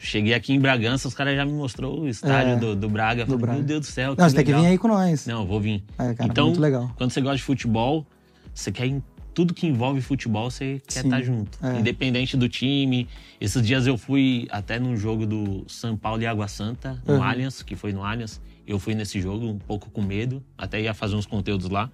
[0.01, 3.25] Cheguei aqui em Bragança, os caras já me mostrou o estádio É, do, do Braga.
[3.25, 3.59] do Falei, Braga.
[3.59, 4.65] Meu Deus do céu, Não, você tem que legal.
[4.65, 5.27] vir aí com nós.
[5.27, 5.85] Não, vou vir.
[5.97, 6.91] É, cara, então, legal.
[6.97, 8.05] quando você gosta de futebol,
[8.53, 9.01] você quer em
[9.33, 11.57] tudo que envolve futebol, você quer Sim, estar junto.
[11.65, 11.79] é.
[11.79, 13.07] Independente do time.
[13.41, 17.23] Esses dias eu fui até num jogo do São Paulo e Água Santa, no Uhum.
[17.23, 18.41] Allianz, que foi no Allianz.
[18.67, 21.89] Eu fui nesse jogo um pouco com medo, até ia fazer uns conteúdos lá,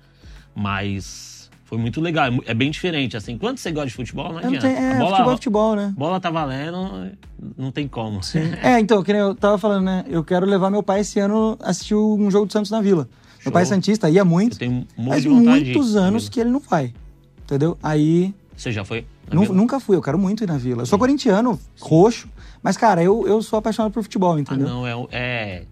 [0.55, 2.27] mas foi muito legal.
[2.47, 3.37] É É bem diferente, assim.
[3.39, 4.61] Quando você gosta de futebol, não adianta.
[4.61, 5.95] tenho- é, bola, futebol é futebol, né?
[5.97, 7.11] bola tá valendo,
[7.57, 8.21] não tem como.
[8.63, 10.05] É, então, que nem eu tava falando, né?
[10.09, 13.09] Eu quero levar meu pai esse ano assistir um jogo do Santos na Vila.
[13.35, 13.45] Show.
[13.47, 16.95] Meu pai é Santista, ia muito, tenho um mas muitos anos que ele não vai.
[17.45, 17.77] Entendeu?
[17.83, 19.05] Aí, Você já foi?
[19.31, 20.83] nunca fui, eu quero muito ir na Vila.
[20.83, 22.27] Eu sou corintiano, roxo,
[22.63, 24.67] mas, cara, eu, eu sou apaixonado por futebol, Ah, entendeu?
[24.67, 24.95] não, é.
[25.13, 25.63] é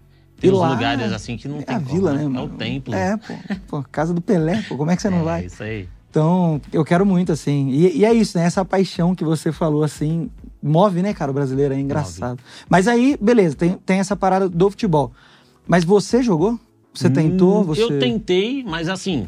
[0.43, 2.41] tem E uns lá lugares assim que não é tem a como, Vila, né, É
[2.41, 2.93] o templo.
[2.93, 3.33] É, pô.
[3.67, 3.85] pô.
[3.91, 4.75] Casa do Pelé, pô.
[4.75, 5.45] Como é que você não É, vai?
[5.45, 5.87] Isso aí.
[6.09, 7.69] Então, eu quero muito, assim.
[7.69, 8.45] E, e é isso, né?
[8.45, 10.29] Essa paixão que você falou, assim,
[10.61, 11.31] move, né, cara?
[11.31, 12.39] O brasileiro é engraçado.
[12.69, 15.11] Mas aí, beleza, tem, tem essa parada do futebol.
[15.65, 16.59] Mas você jogou?
[16.93, 17.61] Você tentou?
[17.61, 17.81] Hum, Você...
[17.83, 19.27] Eu tentei, mas assim.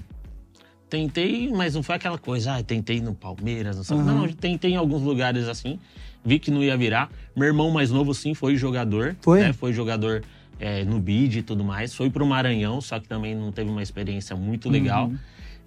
[0.88, 3.97] Tentei, mas não foi aquela coisa, ah, tentei no Palmeiras, não sei.
[3.97, 4.04] Uhum.
[4.04, 5.80] Não, tentei em alguns lugares assim.
[6.23, 7.10] Vi que não ia virar.
[7.36, 9.15] Meu irmão mais novo, sim, foi jogador.
[9.21, 9.41] Foi?
[9.41, 9.54] né?
[9.54, 10.21] Foi jogador
[10.59, 11.93] é, no BID e tudo mais.
[11.93, 15.07] Foi pro Maranhão, só que também não teve uma experiência muito legal.
[15.07, 15.17] Uhum.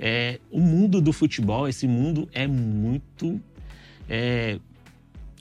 [0.01, 3.41] É, o mundo do futebol, esse mundo é muito
[4.09, 4.59] é,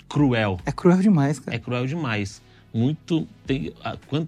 [0.10, 0.60] cruel.
[0.66, 1.56] É cruel demais, cara.
[1.56, 2.42] É cruel demais.
[2.74, 3.28] Muito.
[3.46, 4.28] Tem, a- quan-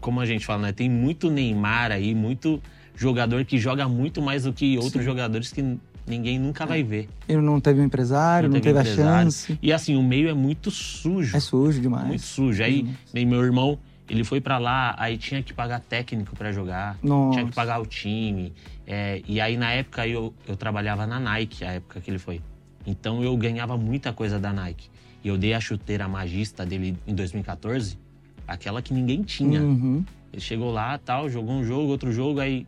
[0.00, 0.72] como a gente fala, né?
[0.72, 2.62] Tem muito Neymar aí, muito
[2.96, 5.08] jogador que joga muito mais do que outros Sim.
[5.10, 5.76] jogadores que
[6.06, 7.08] ninguém nunca vai ver.
[7.28, 9.18] Ele não teve um empresário, não, Não teve teve, empresário.
[9.20, 9.58] a chance.
[9.62, 11.36] E assim, o meio é muito sujo.
[11.36, 12.06] É sujo demais.
[12.06, 12.62] muito sujo.
[12.62, 13.78] Aí, nem meu irmão,
[14.08, 16.96] ele foi pra lá, aí tinha que pagar técnico pra jogar.
[17.02, 17.38] Nossa.
[17.38, 18.52] Tinha que pagar o time.
[18.86, 22.40] É, e aí, na época, eu, eu trabalhava na Nike, a época que ele foi.
[22.86, 24.88] Então, eu ganhava muita coisa da Nike.
[25.22, 27.98] E eu dei a chuteira magista dele em 2014,
[28.46, 29.60] aquela que ninguém tinha.
[29.60, 30.04] Uhum.
[30.32, 32.66] Ele chegou lá, tal, jogou um jogo, outro jogo, aí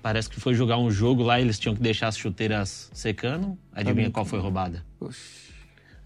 [0.00, 3.58] parece que foi jogar um jogo lá, eles tinham que deixar as chuteiras secando.
[3.72, 4.84] Adivinha Tá qual foi roubada?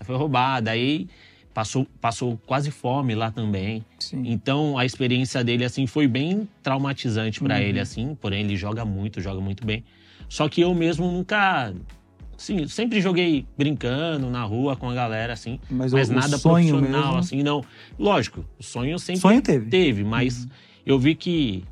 [0.01, 1.09] Foi roubada, aí
[1.55, 3.85] passou, passou quase fome lá também.
[3.99, 4.23] sim.
[4.27, 7.61] Então a experiência dele assim foi bem traumatizante pra Uhum.
[7.63, 9.85] ele assim, porém ele joga muito, joga muito bem.
[10.29, 11.73] Só que eu mesmo nunca.
[12.39, 15.61] Sim, sempre joguei brincando na rua com a galera, assim.
[15.71, 17.63] Mas, Mas, nada profissional, mesmo, assim, não.
[17.99, 19.69] Lógico, o sonho sempre Sonho teve.
[19.71, 20.49] teve, mas
[20.85, 21.63] eu vi que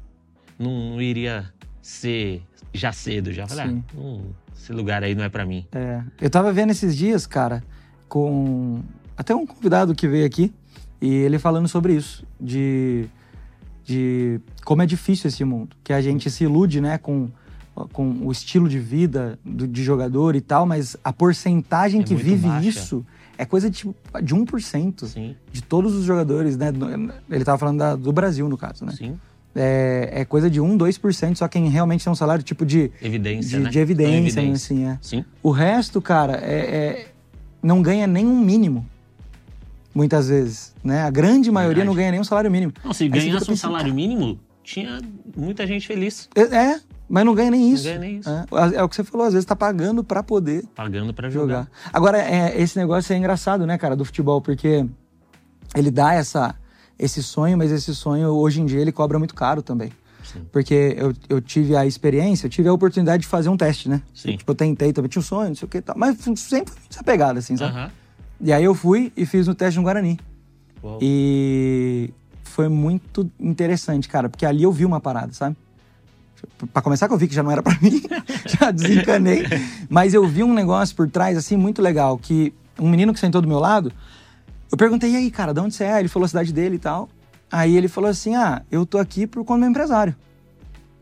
[0.59, 1.51] não, não iria
[1.83, 3.33] ser já cedo.
[3.33, 3.85] Já falei, Sim.
[3.97, 5.67] ah, hum, esse lugar aí não é pra mim.
[5.73, 7.65] É, eu tava vendo esses dias, cara,
[8.09, 8.81] com
[9.21, 10.51] até um convidado que veio aqui
[10.99, 13.05] e ele falando sobre isso, de,
[13.85, 17.29] de como é difícil esse mundo, que a gente se ilude, né, com,
[17.93, 22.15] com o estilo de vida do, de jogador e tal, mas a porcentagem É que
[22.15, 22.67] vive baixa.
[22.67, 23.07] isso
[23.37, 23.83] é coisa de,
[24.23, 26.69] de 1% Sim, de todos os jogadores, né?
[27.31, 28.93] Ele tava falando da- do Brasil, no caso, né?
[28.97, 29.19] sim.
[29.55, 33.59] É, é coisa de 1, 2%, só quem realmente tem um salário tipo de, Evidência,
[33.59, 33.71] de, né?
[33.71, 34.53] de evidência, né?
[34.53, 34.99] Assim, é.
[35.03, 37.13] Sim, O resto, cara, é, é-
[37.63, 38.87] não ganha nem um mínimo.
[39.95, 41.03] Muitas vezes, né?
[41.03, 41.89] A grande maioria Verdade.
[41.89, 42.73] não ganha nem um salário mínimo.
[42.85, 45.01] Não, se fica ganhasse um salário mínimo, tinha
[45.37, 46.29] muita gente feliz.
[46.35, 47.85] É, é, mas não ganha nem isso.
[47.85, 48.31] ganha nem isso.
[48.31, 51.63] É, é o que você falou, às vezes tá pagando pra poder Pagando pra jogar.
[51.65, 51.71] jogar.
[51.93, 54.87] Agora, é, esse negócio é engraçado, né, cara, do futebol, porque
[55.75, 56.55] ele dá essa,
[56.97, 59.91] esse sonho, mas esse sonho, hoje em dia, ele cobra muito caro também.
[60.23, 60.47] Sim.
[60.53, 64.01] Porque eu, eu tive a experiência, eu tive a oportunidade de fazer um teste, né?
[64.15, 64.37] Sim.
[64.37, 65.97] Tipo, eu tentei também, tinha um sonho, não sei o que tal.
[65.99, 66.41] Mas sempre
[66.73, 67.73] fui essa pegada, assim, sabe?
[67.77, 67.91] Aham.
[68.41, 70.19] E aí eu fui e fiz o teste no Guarani.
[70.83, 70.99] Uau.
[71.03, 72.13] E
[72.45, 75.57] foi muito interessante, cara, porque ali eu vi uma parada, sabe?
[76.73, 78.03] Pra começar que eu vi que já não era pra mim,
[78.47, 79.45] já desencanei.
[79.89, 83.43] Mas eu vi um negócio por trás, assim, muito legal, que um menino que sentou
[83.43, 83.93] do meu lado,
[84.73, 86.01] eu perguntei, e aí, cara, de onde você é?
[86.01, 87.11] Ele falou a cidade dele e tal.
[87.53, 90.17] Aí ele falou assim, ah, eu tô aqui por conta do meu empresário.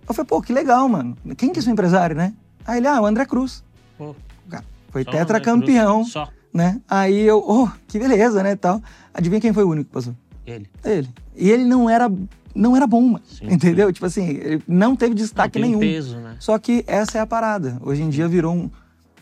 [0.08, 1.16] Eu falei, pô, que legal, mano.
[1.36, 2.32] Quem que é seu empresário, né?
[2.66, 3.62] Aí ele, ah, o André Cruz.
[3.96, 4.16] Pô,
[4.48, 6.04] Cara, foi tetracampeão.
[6.04, 6.80] Só né?
[6.88, 8.82] Aí eu, oh, que beleza, né, tal.
[9.12, 10.14] Adivinha quem foi o único que passou?
[10.46, 10.68] ele.
[10.84, 11.08] Ele.
[11.36, 12.10] E ele não era,
[12.54, 13.24] não era bom, mano.
[13.26, 13.92] Sim, entendeu?
[13.92, 15.78] Tipo assim, ele não teve Não, destaque tem nenhum.
[15.78, 16.36] peso, né?
[16.40, 17.78] Só que essa é a parada.
[17.82, 18.70] Hoje em dia virou um,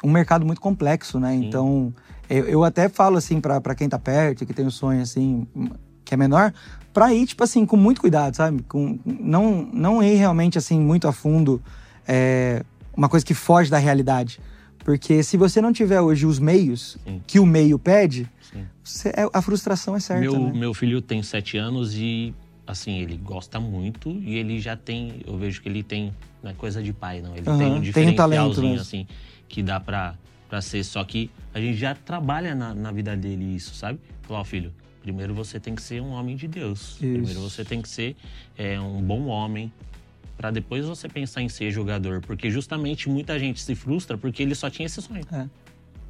[0.04, 1.34] um mercado muito complexo, né?
[1.34, 1.92] Então,
[2.30, 5.46] eu, eu até falo assim pra pra quem tá perto, que tem o sonho assim,
[6.04, 6.52] que é menor,
[6.92, 8.62] pra ir, tipo assim, com muito cuidado, sabe?
[8.62, 11.60] Com, não, não ir realmente assim, muito a fundo,
[12.06, 12.62] é,
[12.96, 14.40] uma coisa que foge da realidade.
[14.87, 17.20] Porque se você não tiver hoje os meios Sim.
[17.27, 18.29] que o meio pede,
[18.85, 20.53] você- é- a frustração é certa, Meu, né?
[20.55, 22.33] meu filho tem sete anos e,
[22.64, 25.22] assim, ele gosta muito e ele já tem.
[25.27, 26.14] Eu vejo que ele tem.
[26.40, 27.35] Não é coisa de pai, não.
[27.35, 28.81] Ele Aham, tem tem um um talento diferencialzinho, mesmo.
[28.83, 29.07] assim,
[29.49, 30.14] que dá pra,
[30.49, 30.85] pra ser.
[30.85, 33.99] Só que a gente já trabalha na, na vida dele isso, sabe?
[34.22, 34.72] Falou, ó, filho,
[35.03, 36.94] primeiro você tem que ser um homem de Deus.
[37.01, 38.14] Primeiro você tem que ser
[38.57, 39.72] é, um bom homem.
[40.37, 42.20] Pra depois você pensar em ser jogador.
[42.20, 45.22] Porque justamente muita gente se frustra porque ele só tinha esse sonho.
[45.33, 45.46] É.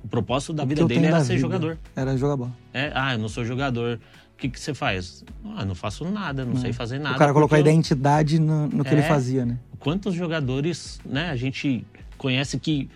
[0.02, 1.78] O propósito da O vida dele era ser vida jogador.
[1.94, 2.52] Era jogar bola.
[2.72, 3.98] É, ah, eu não sou jogador.
[4.34, 5.24] O que, que você faz?
[5.56, 7.14] Ah, eu não faço nada, não sei fazer nada.
[7.16, 9.08] o cara colocou a identidade no, no que ele É.
[9.08, 9.58] fazia, né?
[9.78, 11.86] Quantos jogadores, né, a gente
[12.18, 12.90] conhece que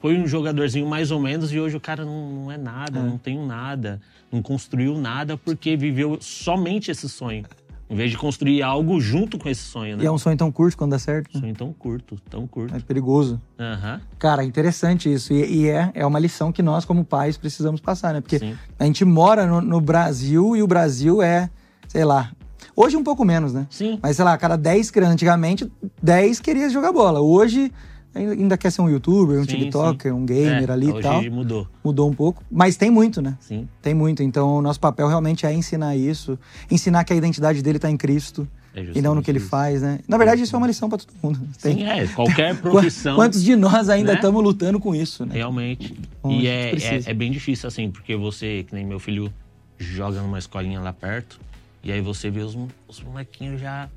[0.00, 3.02] foi um jogadorzinho mais ou menos e hoje o cara não, não é nada, É.
[3.02, 4.00] não tem nada,
[4.32, 7.44] não construiu nada porque viveu somente esse sonho.
[7.88, 10.02] Em vez de construir algo junto com esse sonho, né?
[10.02, 11.32] E é um sonho tão curto quando dá certo.
[11.34, 11.40] né?
[11.40, 12.74] sonho tão curto, tão curto.
[12.74, 13.40] É perigoso.
[13.58, 15.32] Aham, Cara, interessante isso.
[15.32, 18.20] E, e é, é uma lição que nós, como pais, precisamos passar, né?
[18.20, 18.56] Porque sim.
[18.78, 21.48] a gente mora no, no Brasil e o Brasil é,
[21.86, 22.32] sei lá.
[22.74, 23.66] Hoje um pouco menos, né?
[23.70, 25.70] Sim, Mas sei lá, cada 10 crianças, antigamente,
[26.02, 27.20] 10 queria jogar bola.
[27.20, 27.72] Hoje
[28.16, 31.22] ainda quer ser um youtuber, um Sim, TikToker, um gamer É, ali e tal.
[31.30, 32.42] mudou, Mudou um pouco.
[32.50, 33.36] Mas tem muito, né?
[33.40, 33.68] sim.
[33.82, 34.22] Tem muito.
[34.22, 36.38] Então, o nosso papel realmente é ensinar isso.
[36.70, 38.48] Ensinar que a identidade dele tá em Cristo.
[38.74, 40.00] É E não no que ele justamente faz, né?
[40.06, 41.40] Na verdade, isso é uma lição para todo mundo.
[41.50, 41.60] isso.
[41.60, 43.14] Sim, Tem- é, qualquer profissão.
[43.14, 44.16] Quantos de nós ainda né?
[44.18, 45.34] estamos lutando com isso, né?
[45.34, 45.94] Realmente.
[46.22, 49.32] Bom, e é, é, é bem difícil, assim, porque você, que nem meu filho,
[49.78, 51.40] joga numa escolinha lá perto,
[51.82, 53.88] e aí você vê os, os molequinhos já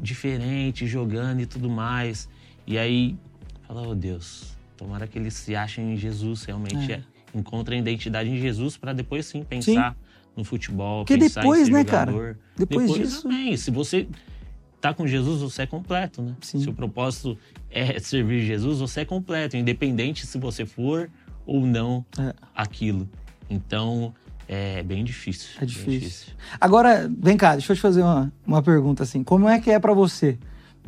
[0.00, 2.28] diferentes, jogando e tudo mais.
[2.66, 3.16] E aí,
[3.72, 6.96] fala, oh Deus, tomara que eles se achem em Jesus, realmente É.
[6.96, 7.02] é.
[7.32, 9.96] encontrem identidade em Jesus para depois sim pensar
[10.36, 12.10] no futebol, Porque pensar depois, em ser né, cara?
[12.10, 12.38] jogador.
[12.56, 14.08] Depois disso- também, se você
[14.80, 16.34] tá com Jesus, você é completo, né?
[16.40, 16.58] Sim.
[16.60, 17.38] Se o propósito
[17.70, 21.08] é servir Jesus, você é completo, independente se você for
[21.46, 22.34] ou não É.
[22.52, 23.08] aquilo.
[23.48, 24.12] Então,
[24.48, 25.50] é bem difícil.
[25.58, 26.32] É bem difícil.
[26.60, 29.22] Agora, vem cá, deixa eu te fazer uma, uma pergunta assim.
[29.22, 30.36] Como é que é pra você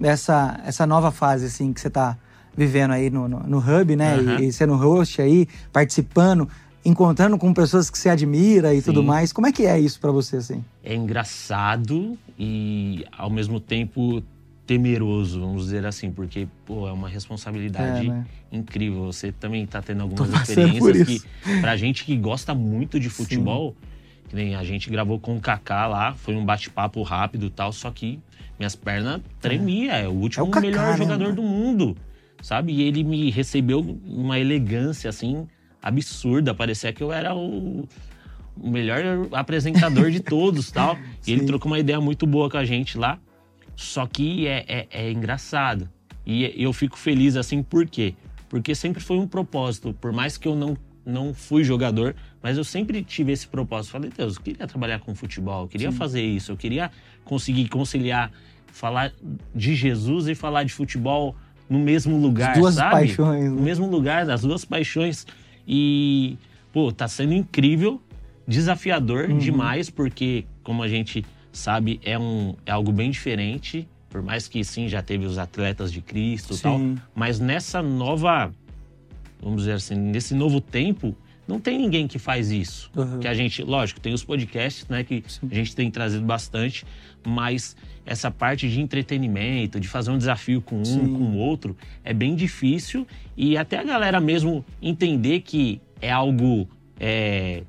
[0.02, 2.18] essa, essa nova fase assim que você tá
[2.56, 4.14] vivendo aí no, no, no Hub, né?
[4.14, 4.40] Aham.
[4.40, 6.48] E, e sendo host aí, participando,
[6.84, 9.06] encontrando com pessoas que você admira e tudo Sim.
[9.06, 9.32] mais.
[9.32, 10.64] Como é que é isso pra você assim?
[10.82, 14.22] É engraçado e, ao mesmo tempo,
[14.66, 18.26] temeroso, vamos dizer assim, porque, pô, é uma responsabilidade É, né?
[18.50, 19.04] incrível.
[19.06, 23.74] Você também tá tendo algumas Tô experiências que, pra gente que gosta muito de futebol,
[24.28, 27.72] que nem a gente gravou com o Kaká lá, foi um bate-papo rápido e tal,
[27.72, 28.18] só que
[28.58, 29.92] minhas pernas tremiam.
[29.94, 31.36] É, o último É o Kaká, melhor né, jogador mano?
[31.36, 31.96] do mundo.
[32.42, 32.72] Sabe?
[32.72, 35.46] E ele me recebeu uma elegância, assim,
[35.80, 36.52] absurda.
[36.52, 37.88] Parecia que eu era o,
[38.60, 40.98] o melhor apresentador de todos tal.
[41.26, 43.18] E ele trocou uma ideia muito boa com a gente lá.
[43.76, 45.88] Só que é, é, é engraçado.
[46.26, 48.14] E eu fico feliz assim, por quê?
[48.48, 49.94] Porque sempre foi um propósito.
[49.94, 50.76] Por mais que eu não,
[51.06, 53.92] não fui jogador, mas eu sempre tive esse propósito.
[53.92, 55.96] Falei, Deus, eu queria trabalhar com futebol, eu queria Sim.
[55.96, 56.90] fazer isso, eu queria
[57.24, 58.30] conseguir conciliar,
[58.66, 59.12] falar
[59.54, 61.34] de Jesus e falar de futebol
[61.68, 62.90] no mesmo lugar, As duas sabe?
[62.92, 63.44] paixões.
[63.44, 63.50] Né?
[63.50, 65.26] No mesmo lugar, das duas paixões.
[65.66, 66.36] E,
[66.72, 68.00] pô, tá sendo incrível,
[68.46, 69.38] desafiador uhum.
[69.38, 73.88] demais, porque, como a gente sabe, é, um, é algo bem diferente.
[74.10, 76.80] Por mais que sim, já teve os atletas de Cristo e tal.
[77.14, 78.52] Mas nessa nova,
[79.40, 81.16] vamos dizer assim, nesse novo tempo,
[81.48, 82.90] não tem ninguém que faz isso.
[82.94, 83.20] Uhum.
[83.20, 85.48] Que a gente, lógico, tem os podcasts, né, que sim.
[85.50, 86.84] a gente tem trazido bastante,
[87.26, 91.12] mas essa parte de entretenimento, de fazer um desafio com um, sim.
[91.12, 96.68] com o outro, é bem difícil e até a galera mesmo entender que é algo,
[96.98, 97.62] é,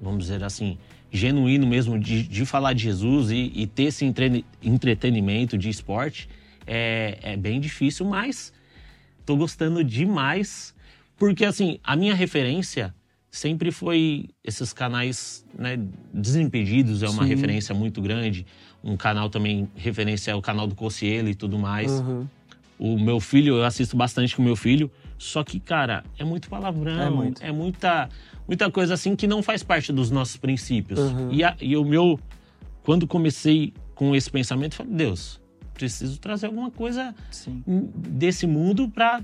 [0.00, 0.78] vamos dizer assim,
[1.10, 6.28] genuíno mesmo de, de falar de Jesus e, e ter esse entre, entretenimento de esporte
[6.66, 8.52] é, é bem difícil, mas
[9.26, 10.72] tô gostando demais,
[11.16, 12.94] porque assim, a minha referência
[13.30, 15.78] sempre foi esses canais né,
[16.12, 17.28] Desimpedidos, é uma Sim.
[17.28, 18.44] referência muito grande.
[18.82, 21.92] Um canal também, referência é o canal do Cossielo e tudo mais.
[21.92, 22.26] Uhum.
[22.78, 24.90] O meu filho, eu assisto bastante com o meu filho.
[25.18, 27.42] Só que, cara, é muito palavrão, é, muito.
[27.44, 28.08] é muita,
[28.48, 30.98] muita coisa assim que não faz parte dos nossos princípios.
[30.98, 31.30] Uhum.
[31.30, 32.18] E, a, e o meu,
[32.82, 35.38] quando comecei com esse pensamento, falei, Deus,
[35.74, 37.62] preciso trazer alguma coisa Sim.
[37.94, 39.22] desse mundo para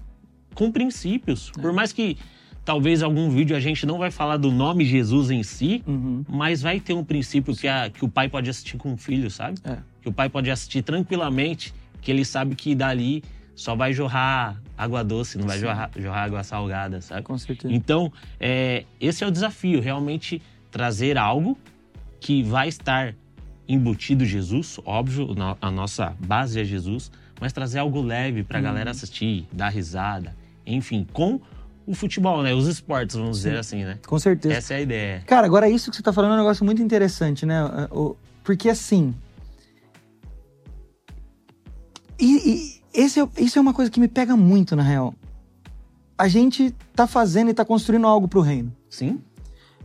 [0.55, 1.51] com princípios.
[1.57, 1.61] É.
[1.61, 2.19] Por mais que
[2.66, 6.24] talvez algum vídeo a gente não vai falar do nome Jesus em si, uhum.
[6.29, 9.31] mas vai ter um princípio que, a, que o pai pode assistir com o filho,
[9.31, 9.57] sabe?
[9.64, 9.79] É.
[10.02, 13.22] Que o pai pode assistir tranquilamente, que ele sabe que dali
[13.55, 17.22] só vai jorrar água doce, não vai jorrar, jorrar, água salgada, sabe?
[17.22, 17.72] Com certeza.
[17.72, 21.57] Então, é, esse é o desafio, realmente trazer algo
[22.18, 23.14] que vai estar
[23.68, 25.29] embutido Jesus, óbvio,
[25.61, 28.66] a nossa base é Jesus, mas trazer algo leve para a uhum.
[28.66, 31.40] galera assistir, dar risada, enfim, com
[31.87, 32.53] o futebol, né?
[32.53, 33.44] Os esportes, vamos Sim.
[33.44, 33.99] dizer assim, né?
[34.07, 34.55] Com certeza.
[34.55, 35.22] Essa é a ideia.
[35.27, 37.61] Cara, agora isso que você está falando é um negócio muito interessante, né?
[38.42, 39.14] Porque assim.
[42.18, 45.14] E, e esse é, isso é uma coisa que me pega muito, na real.
[46.18, 48.75] A gente tá fazendo e tá construindo algo pro reino.
[48.88, 49.20] Sim.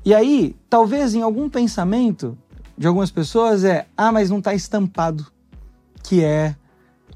[0.04, 2.38] E aí, talvez em algum pensamento
[2.78, 5.28] de algumas pessoas é, ah, mas não tá estampado
[6.04, 6.56] que é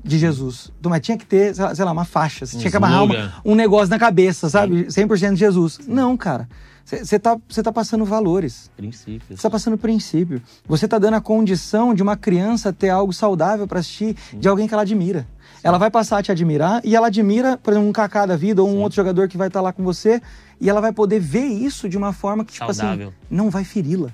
[0.06, 0.72] de Jesus.
[0.80, 2.46] Então, mas tinha que ter, sei lá, uma faixa.
[2.46, 4.86] Você um tinha que amarrar uma, um negócio na cabeça, sabe?
[4.86, 5.80] 100% de Jesus.
[5.82, 5.92] Sim.
[5.92, 6.48] Não, cara.
[6.86, 8.70] Você tá, tá passando valores.
[8.78, 9.40] Princípios.
[9.40, 10.40] Você tá passando princípio.
[10.68, 14.38] Você tá dando a condição de uma criança ter algo saudável para assistir Sim.
[14.38, 15.26] de alguém que ela admira.
[15.64, 18.62] Ela vai passar a te admirar e ela admira, por exemplo, um Kaká da vida
[18.62, 18.84] ou um Sim.
[18.84, 20.22] outro jogador que vai estar tá lá com você
[20.62, 23.08] e ela vai poder ver isso de uma forma que, tipo assim, Saudável.
[23.08, 24.12] assim, não vai feri-la.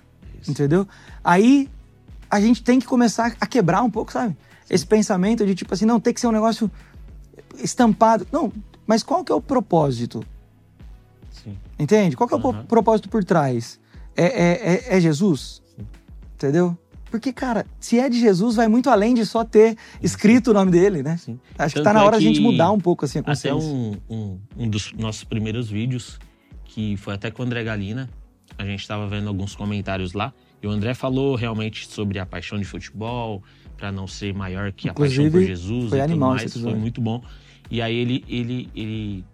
[0.47, 0.87] Entendeu?
[1.21, 1.69] Aí
[2.29, 4.37] a gente tem que começar a quebrar um pouco, sabe?
[4.71, 4.75] Sim.
[4.75, 6.71] Esse pensamento de tipo assim, não, tem que ser um negócio
[7.57, 8.25] estampado.
[8.31, 8.51] Não,
[8.87, 10.23] mas qual que é o propósito?
[11.29, 11.57] Sim.
[11.77, 12.15] Entende?
[12.15, 13.79] Qual que é o propósito por trás?
[14.15, 15.61] É, é, é, é Jesus?
[15.75, 15.85] Sim.
[16.35, 16.77] Entendeu?
[17.11, 20.71] Porque, cara, se é de Jesus, vai muito além de só ter escrito o nome
[20.71, 21.17] dele, né?
[21.17, 21.37] Sim.
[21.57, 23.51] Acho Tanto que tá na hora é a gente mudar um pouco assim a consciência.
[23.51, 26.17] Até um, um, um, dos nossos primeiros vídeos,
[26.63, 28.09] que foi até com o André Galina,
[28.57, 32.57] a gente estava vendo alguns comentários lá, e o André falou realmente sobre a paixão
[32.57, 33.43] de futebol,
[33.81, 36.53] para não ser maior que Inclusive, a paixão por Jesus foi e tudo mais.
[36.53, 37.23] Foi muito bom.
[37.69, 39.25] E aí ele, ele, ele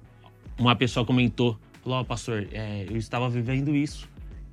[0.58, 4.08] uma pessoa comentou, falou, oh, pastor, é, eu estava vivendo isso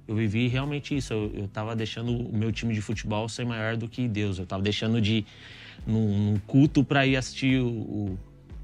[0.07, 1.13] eu vivi realmente isso.
[1.13, 4.39] Eu, eu tava deixando o meu time de futebol ser maior do que Deus.
[4.39, 5.27] Eu tava deixando de ir
[5.87, 7.69] num, num culto para ir assistir o,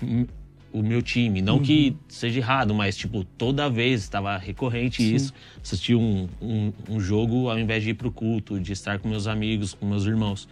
[0.03, 0.27] o,
[0.73, 1.41] o, meu time.
[1.41, 1.63] Não uhum.
[1.63, 5.15] que seja errado, mas tipo, toda vez estava recorrente Sim.
[5.15, 5.33] isso.
[5.63, 9.27] Assistir um, um, um, jogo ao invés de ir pro culto, de estar com meus
[9.27, 10.49] amigos, com meus irmãos.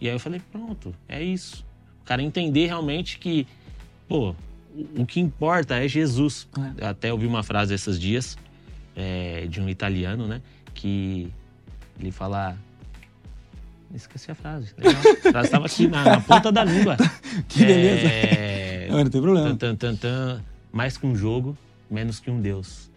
[0.00, 1.64] E aí eu falei, pronto, é isso.
[2.02, 3.46] O cara entender realmente que,
[4.08, 4.34] pô,
[4.96, 6.48] o que importa é Jesus.
[6.58, 6.84] É.
[6.84, 8.36] Eu até ouvi uma frase esses dias
[8.94, 10.42] é, de um italiano, né?
[10.74, 11.32] Que
[11.98, 12.56] ele fala.
[13.94, 14.74] Esqueci a frase.
[14.76, 15.00] Legal.
[15.00, 16.96] A frase estava aqui na, na, ponta da língua.
[17.48, 18.08] que beleza.
[18.08, 19.56] É, não, não tem problema.
[19.56, 21.56] Tan, tan, tan, mais que um jogo,
[21.90, 22.90] menos que um Deus.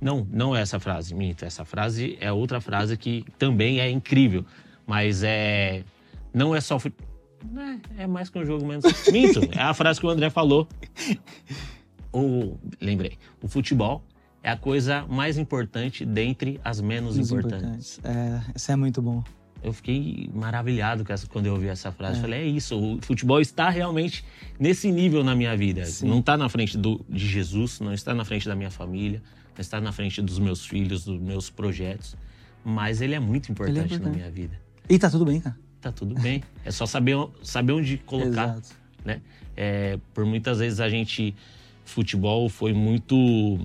[0.00, 1.44] Não, não é essa frase, minto.
[1.44, 4.44] Essa frase é outra frase que também é incrível.
[4.86, 5.84] Mas é.
[6.32, 6.78] Não é só.
[7.96, 8.84] É, é mais que um jogo, menos.
[9.12, 10.68] Minto, é a frase que o André falou.
[12.12, 13.18] O, lembrei.
[13.42, 14.04] O futebol
[14.42, 17.98] é a coisa mais importante dentre as menos importantes.
[17.98, 18.00] importantes.
[18.04, 19.22] É, isso é muito bom.
[19.62, 22.18] Eu fiquei maravilhado essa, quando eu ouvi essa frase.
[22.18, 22.20] É.
[22.20, 24.24] Falei, é isso, o futebol está realmente
[24.58, 25.84] nesse nível na minha vida.
[25.84, 26.08] Sim.
[26.08, 29.22] Não está na frente do, de Jesus, não está na frente da minha família,
[29.54, 32.16] não está na frente dos meus filhos, dos meus projetos.
[32.64, 34.04] Mas ele é muito importante, é importante.
[34.04, 34.60] na minha vida.
[34.88, 35.56] E tá tudo bem, cara.
[35.82, 36.42] Tá tudo bem.
[36.64, 38.28] É só saber, saber onde colocar.
[38.52, 38.68] Exato.
[39.04, 39.20] Né?
[39.56, 41.34] É, por muitas vezes a gente.
[41.84, 43.58] Futebol foi muito.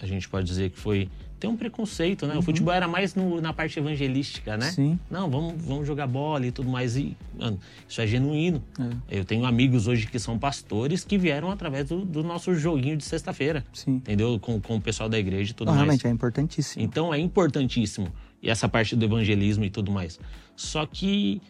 [0.00, 2.34] A gente pode dizer que foi tem um preconceito, né?
[2.34, 2.40] Uhum.
[2.40, 4.70] O futebol era mais no, na parte evangelística, né?
[4.70, 4.98] Sim.
[5.10, 6.96] Não, vamos, vamos jogar bola e tudo mais.
[6.96, 8.62] E, mano, isso é genuíno.
[9.08, 9.20] É.
[9.20, 13.04] Eu tenho amigos hoje que são pastores que vieram através do, do nosso joguinho de
[13.04, 13.64] sexta-feira.
[13.72, 13.96] Sim.
[13.96, 14.38] Entendeu?
[14.40, 15.86] Com, com o pessoal da igreja e tudo Não, mais.
[15.86, 16.84] Realmente, é importantíssimo.
[16.84, 18.12] Então, é importantíssimo.
[18.42, 20.18] E essa parte do evangelismo e tudo mais.
[20.54, 21.42] Só que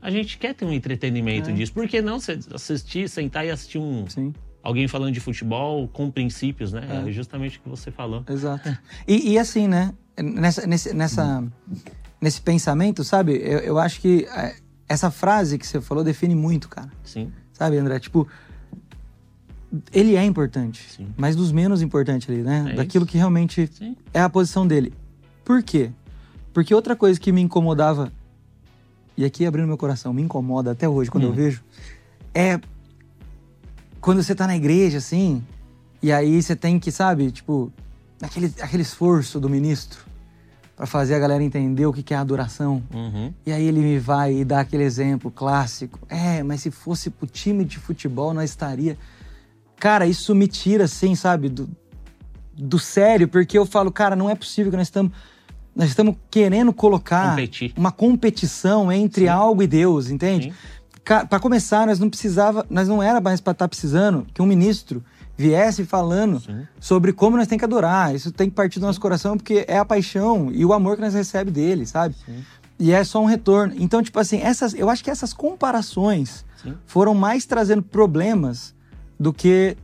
[0.00, 1.52] a gente quer ter um entretenimento é.
[1.52, 1.72] disso.
[1.72, 2.18] Por que não
[2.54, 4.06] assistir, sentar e assistir um...
[4.08, 7.02] Sim alguém falando de futebol com princípios, né?
[7.04, 8.22] É, é justamente o que você falou.
[8.28, 8.76] Exato.
[9.06, 9.94] E, e assim, né?
[10.20, 11.44] Nessa, nesse, nessa,
[12.20, 13.32] nesse pensamento, sabe?
[13.36, 14.56] Eu, eu acho que é,
[14.88, 16.90] essa frase que você falou define muito, cara.
[17.04, 17.32] Sim.
[17.52, 17.98] Sabe, André?
[17.98, 18.28] Tipo,
[19.92, 21.08] ele é importante, Sim.
[21.16, 22.66] mas dos menos importantes ali, né?
[22.70, 23.12] É Daquilo isso.
[23.12, 23.96] que realmente Sim.
[24.12, 24.92] é a posição dele.
[25.44, 25.92] Por quê?
[26.58, 28.12] Porque outra coisa que me incomodava,
[29.16, 31.28] e aqui abrindo meu coração, me incomoda até hoje quando hum.
[31.28, 31.62] eu vejo,
[32.34, 32.58] é
[34.00, 35.40] quando você tá na igreja, assim,
[36.02, 37.72] e aí você tem que, sabe, tipo,
[38.20, 40.04] aquele, aquele esforço do ministro
[40.74, 42.82] para fazer a galera entender o que, que é adoração.
[42.92, 43.32] Uhum.
[43.46, 46.00] E aí ele me vai e dá aquele exemplo clássico.
[46.08, 48.98] É, mas se fosse pro time de futebol, nós estaria.
[49.76, 51.70] Cara, isso me tira, assim, sabe, do,
[52.52, 55.12] do sério, porque eu falo, cara, não é possível que nós estamos.
[55.78, 57.72] Nós estamos querendo colocar Competir.
[57.76, 59.28] uma competição entre Sim.
[59.28, 60.52] algo e Deus, entende?
[61.04, 64.46] Para começar, nós não precisava, nós não era mais para estar tá precisando que um
[64.46, 65.02] ministro
[65.36, 66.66] viesse falando Sim.
[66.80, 68.12] sobre como nós tem que adorar.
[68.12, 71.02] Isso tem que partir do nosso coração porque é a paixão e o amor que
[71.02, 72.16] nós recebemos dele, sabe?
[72.26, 72.44] Sim.
[72.76, 73.72] E é só um retorno.
[73.78, 76.74] Então, tipo assim, essas, eu acho que essas comparações Sim.
[76.86, 78.74] foram mais trazendo problemas
[79.18, 79.76] do que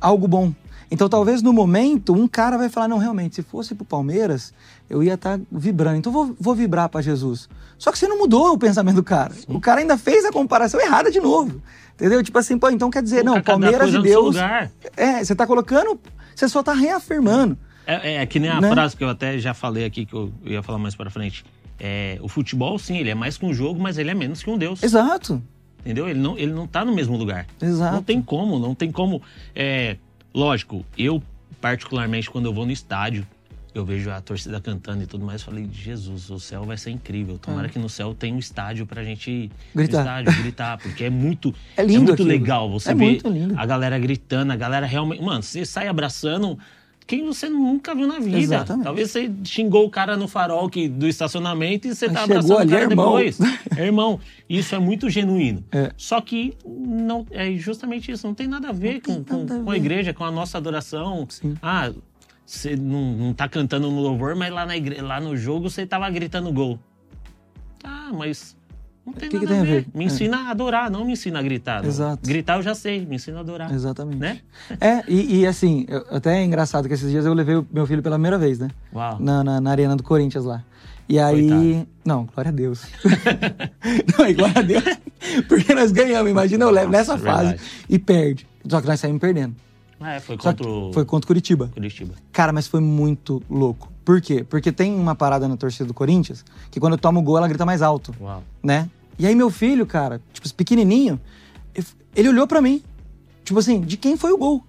[0.00, 0.52] algo bom.
[0.92, 4.52] Então, talvez no momento, um cara vai falar: não, realmente, se fosse pro Palmeiras,
[4.92, 5.96] eu ia estar tá vibrando.
[5.96, 7.48] Então, vou, vou vibrar para Jesus.
[7.78, 9.32] Só que você não mudou o pensamento do cara.
[9.32, 9.44] Sim.
[9.48, 11.60] O cara ainda fez a comparação errada de novo.
[11.94, 12.22] Entendeu?
[12.22, 14.36] Tipo assim, pô, então quer dizer, não, Palmeiras e Deus.
[14.96, 15.98] É, você tá colocando,
[16.34, 17.58] você só tá reafirmando.
[17.86, 18.70] É, é, é que nem a né?
[18.70, 21.44] frase que eu até já falei aqui, que eu ia falar mais para frente.
[21.80, 24.50] É, o futebol, sim, ele é mais que um jogo, mas ele é menos que
[24.50, 24.82] um Deus.
[24.82, 25.42] Exato.
[25.80, 26.08] Entendeu?
[26.08, 27.46] Ele não, ele não tá no mesmo lugar.
[27.60, 27.96] Exato.
[27.96, 29.20] Não tem como, não tem como.
[29.54, 29.96] É,
[30.34, 31.22] Lógico, eu,
[31.60, 33.26] particularmente, quando eu vou no estádio,
[33.74, 37.38] eu vejo a torcida cantando e tudo mais, falei, Jesus, o céu vai ser incrível.
[37.38, 37.70] Tomara é.
[37.70, 41.82] que no céu tenha um estádio pra gente gritar, estádio, gritar porque é muito, é,
[41.82, 42.28] lindo é muito aquilo.
[42.28, 43.20] legal você é ver
[43.56, 46.58] a galera gritando, a galera realmente, mano, você sai abraçando
[47.06, 48.38] quem você nunca viu na vida.
[48.38, 48.84] Exatamente.
[48.84, 52.68] Talvez você xingou o cara no farol que, do estacionamento e você tá abraçando ali,
[52.68, 53.16] o cara irmão.
[53.16, 53.38] depois.
[53.76, 54.20] É irmão.
[54.48, 55.64] Isso é muito genuíno.
[55.72, 55.92] É.
[55.96, 58.26] Só que não é justamente isso.
[58.26, 61.26] Não tem nada a ver, com, com, a, com a igreja, com a nossa adoração.
[61.28, 61.54] Sim.
[61.62, 61.90] Ah,
[62.44, 65.00] você não, não tá cantando no louvor, mas lá, na igre...
[65.00, 66.78] lá no jogo você tava gritando gol.
[67.84, 68.56] Ah, mas
[69.04, 69.82] não tem que nada que tem a ver.
[69.82, 69.86] ver.
[69.94, 70.06] Me é.
[70.06, 71.82] ensina a adorar, não me ensina a gritar.
[71.82, 71.88] Não.
[71.88, 72.26] Exato.
[72.26, 73.72] Gritar eu já sei, me ensina a adorar.
[73.72, 74.18] Exatamente.
[74.18, 74.40] Né?
[74.80, 77.86] É, e, e assim, eu, até é engraçado que esses dias eu levei o meu
[77.86, 78.68] filho pela primeira vez, né?
[78.94, 79.18] Uau.
[79.18, 80.64] Na, na, na arena do Corinthians lá.
[81.08, 81.48] E aí.
[81.48, 81.88] Coitado.
[82.04, 82.86] Não, glória a Deus.
[84.16, 84.84] não, é glória a Deus.
[85.48, 86.30] Porque nós ganhamos.
[86.30, 87.56] Imagina, eu levo nessa fase
[87.88, 88.46] e perde.
[88.68, 89.54] Só que nós saímos perdendo.
[90.04, 90.92] É, foi contra o...
[90.92, 91.70] Foi contra Curitiba.
[91.72, 92.14] Curitiba.
[92.32, 93.92] Cara, mas foi muito louco.
[94.04, 94.44] Por quê?
[94.44, 97.64] Porque tem uma parada na torcida do Corinthians que quando toma o gol ela grita
[97.64, 98.14] mais alto.
[98.20, 98.42] Uau.
[98.62, 98.88] Né?
[99.18, 101.20] E aí meu filho, cara, tipo, pequenininho,
[102.14, 102.82] ele olhou para mim.
[103.44, 104.64] Tipo assim, de quem foi o gol?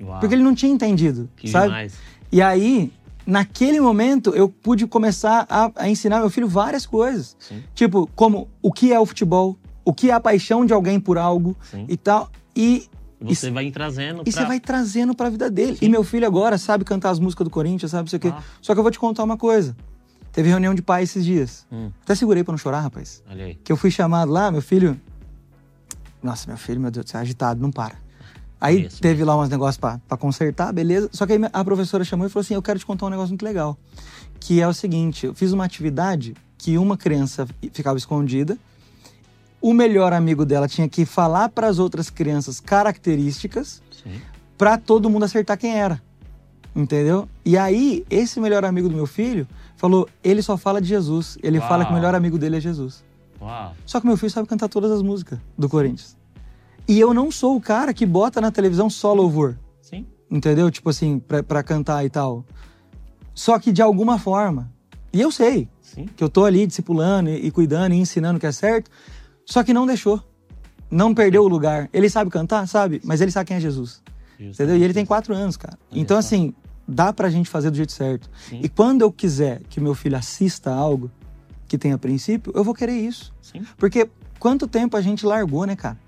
[0.00, 0.20] Uau.
[0.20, 1.66] Porque ele não tinha entendido, que sabe?
[1.66, 1.94] Demais.
[2.30, 2.92] E aí,
[3.26, 7.36] naquele momento, eu pude começar a, a ensinar meu filho várias coisas.
[7.38, 7.62] Sim.
[7.74, 11.18] Tipo, como o que é o futebol, o que é a paixão de alguém por
[11.18, 11.86] algo Sim.
[11.88, 12.30] e tal.
[12.54, 12.88] E
[13.22, 14.22] você vai trazendo.
[14.22, 14.32] E pra...
[14.32, 15.76] você vai trazendo pra vida dele.
[15.76, 15.86] Sim.
[15.86, 18.28] E meu filho agora sabe cantar as músicas do Corinthians, sabe isso aqui.
[18.28, 18.42] Ah.
[18.60, 19.76] Só que eu vou te contar uma coisa.
[20.32, 21.66] Teve reunião de pai esses dias.
[21.70, 21.90] Hum.
[22.02, 23.22] Até segurei pra não chorar, rapaz.
[23.30, 23.54] Olha aí.
[23.56, 24.98] Que eu fui chamado lá, meu filho.
[26.22, 27.96] Nossa, meu filho, meu Deus do céu, agitado, não para.
[28.60, 31.10] Aí Isso, teve lá uns negócios pra consertar, beleza.
[31.12, 33.30] Só que aí a professora chamou e falou assim: Eu quero te contar um negócio
[33.30, 33.76] muito legal.
[34.38, 38.56] Que é o seguinte: eu fiz uma atividade que uma criança ficava escondida.
[39.62, 43.80] O melhor amigo dela tinha que falar para as outras crianças características
[44.58, 46.02] para todo mundo acertar quem era.
[46.74, 47.28] Entendeu?
[47.44, 49.46] E aí, esse melhor amigo do meu filho
[49.76, 51.38] falou: ele só fala de Jesus.
[51.42, 51.68] Ele Uau.
[51.68, 53.04] fala que o melhor amigo dele é Jesus.
[53.40, 53.72] Uau.
[53.86, 56.16] Só que meu filho sabe cantar todas as músicas do Corinthians.
[56.88, 59.56] E eu não sou o cara que bota na televisão só louvor.
[59.80, 60.06] Sim.
[60.30, 60.70] Entendeu?
[60.70, 62.44] Tipo assim, pra, pra cantar e tal.
[63.34, 64.72] Só que de alguma forma.
[65.12, 65.68] E eu sei.
[65.80, 66.06] Sim.
[66.16, 68.90] que eu tô ali discipulando e, e cuidando e ensinando o que é certo,
[69.44, 70.22] só que não deixou.
[70.90, 71.88] Não perdeu o lugar.
[71.92, 72.66] Ele sabe cantar?
[72.68, 74.02] Sabe, mas ele sabe quem é Jesus.
[74.38, 74.76] Entendeu?
[74.76, 75.78] E ele tem quatro anos, cara.
[75.90, 76.52] Então, assim,
[76.86, 78.28] dá pra gente fazer do jeito certo.
[78.48, 78.60] Sim.
[78.62, 81.10] E quando eu quiser que meu filho assista algo
[81.68, 83.32] que tenha princípio, eu vou querer isso.
[83.40, 83.62] Sim.
[83.76, 85.98] Porque quanto tempo a gente largou, né, cara?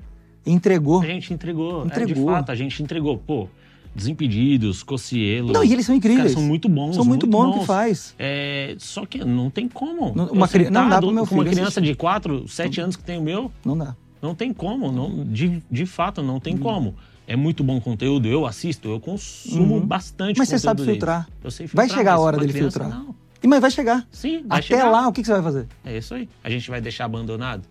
[0.45, 1.01] Entregou.
[1.01, 1.83] A gente entregou.
[1.83, 2.15] É, Entregou.
[2.15, 3.17] de fato, a gente entregou.
[3.17, 3.49] Pô,
[3.95, 5.53] Desimpedidos, Cocielo.
[5.53, 6.33] Não, e eles são Os caras incríveis.
[6.33, 6.97] são muito bons.
[6.97, 8.15] São muito, bons no que faz.
[8.19, 10.13] É, só que não tem como.
[10.15, 11.93] Não- uma cri- não dá pro meu com uma filho criança assistir.
[11.93, 13.95] de 4, 7 anos que tem o meu, Não dá.
[14.21, 14.91] não tem como.
[14.91, 16.95] Não, de, de fato, não tem como.
[17.27, 19.87] É muito bom conteúdo, eu assisto, eu consumo Uhum.
[19.87, 21.27] bastante Mas você sabe filtrar.
[21.43, 22.99] Eu sei Vai filtrar, chegar a hora dele criança, filtrar.
[23.03, 23.15] Não.
[23.47, 24.07] Mas vai chegar.
[24.11, 24.91] Sim, vai Até chegar.
[24.91, 25.67] lá, o que você vai fazer?
[25.85, 26.29] É isso aí.
[26.43, 27.63] A gente vai deixar abandonado.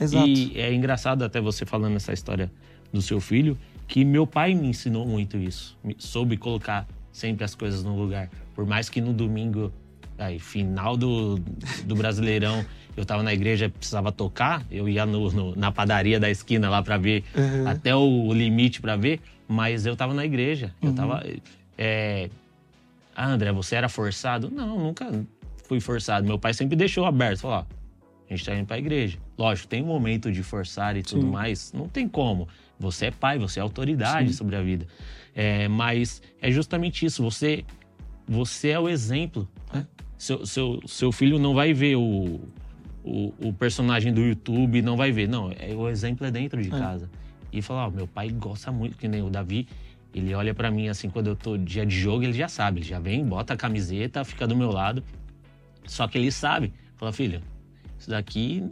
[0.00, 0.26] Exato.
[0.26, 2.50] E é engraçado até você falando essa história
[2.92, 3.56] do seu filho,
[3.90, 5.76] que meu pai me ensinou muito isso.
[5.98, 8.30] Soube colocar sempre as coisas no lugar.
[8.54, 9.72] Por mais que no domingo,
[10.16, 11.40] aí, final do,
[11.84, 12.64] do Brasileirão,
[12.96, 16.80] eu tava na igreja precisava tocar, eu ia no- no- na padaria da esquina lá
[16.84, 17.66] para ver Uhum.
[17.66, 20.72] até o limite para ver, mas eu tava na igreja.
[20.80, 20.90] Uhum.
[20.90, 21.24] Eu tava.
[21.76, 22.30] É...
[23.16, 24.48] Ah, André, você era forçado?
[24.52, 25.10] Não, nunca
[25.66, 26.24] fui forçado.
[26.24, 27.40] Meu pai sempre deixou aberto.
[27.40, 29.18] Falou, ó, a gente tá indo pra igreja.
[29.36, 31.30] Lógico, tem um momento de forçar e tudo Sim.
[31.32, 31.72] mais.
[31.72, 32.46] Não tem como.
[32.80, 34.34] Você é pai, você é autoridade Sim.
[34.36, 34.86] sobre a vida.
[35.34, 37.22] É, mas é justamente isso.
[37.22, 37.62] Você,
[38.26, 39.46] você é o exemplo.
[39.72, 39.86] né?
[40.18, 42.40] Seu, seu, seu filho não vai ver o,
[43.04, 45.28] o, o personagem do YouTube, não vai ver.
[45.28, 46.70] Não, é, o exemplo é dentro de É.
[46.72, 47.08] casa.
[47.52, 49.68] E falar, ó, meu pai gosta muito, que nem o Davi.
[50.14, 52.80] Ele olha pra mim assim, quando eu tô dia de jogo, ele já sabe.
[52.80, 55.04] Ele já vem, bota a camiseta, fica do meu lado.
[55.86, 56.72] Só que ele sabe.
[56.96, 57.40] Fala, filho,
[57.98, 58.64] isso daqui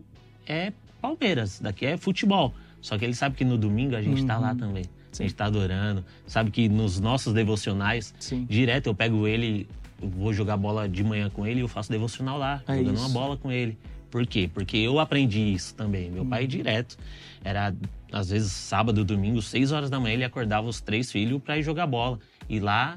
[0.46, 2.54] é Palmeiras, isso daqui é futebol.
[2.80, 4.56] Só que ele sabe que no domingo a gente tá lá Uhum.
[4.56, 4.84] também.
[5.12, 6.04] A gente tá adorando.
[6.26, 8.46] Sabe que nos nossos devocionais, Sim.
[8.48, 9.68] direto eu pego ele,
[10.00, 12.94] eu vou jogar bola de manhã com ele e eu faço devocional lá, É jogando
[12.94, 13.04] isso.
[13.04, 13.76] uma bola com ele.
[14.10, 14.48] Por quê?
[14.52, 16.10] Porque eu aprendi isso também.
[16.10, 16.28] Meu Uhum.
[16.28, 16.96] pai direto
[17.44, 17.74] era
[18.12, 21.62] às vezes sábado, domingo, seis horas da manhã ele acordava os três filhos para ir
[21.62, 22.18] jogar bola.
[22.48, 22.96] E lá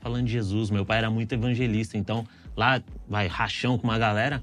[0.00, 2.24] falando de Jesus, meu pai era muito evangelista, então
[2.56, 4.40] lá vai rachão com uma galera.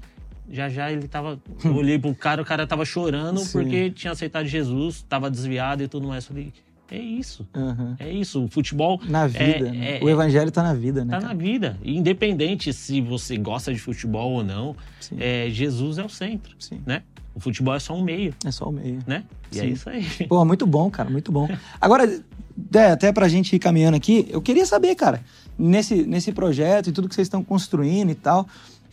[0.50, 1.38] Já já ele tava.
[1.64, 3.52] Eu olhei pro cara, o cara tava chorando Sim.
[3.52, 6.24] porque tinha aceitado Jesus, tava desviado e tudo mais.
[6.24, 6.52] Eu falei,
[6.90, 7.94] é isso, Uhum.
[7.98, 8.44] é isso.
[8.44, 9.70] O futebol Na vida.
[9.70, 9.98] né?
[9.98, 11.10] é- o evangelho tá na vida, né?
[11.10, 11.34] tá cara?
[11.34, 11.78] na vida.
[11.84, 14.74] Independente se você gosta de futebol ou não,
[15.18, 16.80] é, Jesus é o centro, Sim.
[16.86, 17.02] né?
[17.34, 18.98] O futebol é só um meio, É só o meio.
[19.06, 19.24] né?
[19.52, 19.68] E é Sim.
[19.70, 20.04] isso aí.
[20.28, 21.46] Pô, muito bom, cara, muito bom.
[21.80, 22.20] Agora,
[22.74, 25.20] é, até pra gente ir caminhando aqui, eu queria saber, cara,
[25.58, 28.48] nesse, nesse projeto e tudo que vocês estão construindo e tal,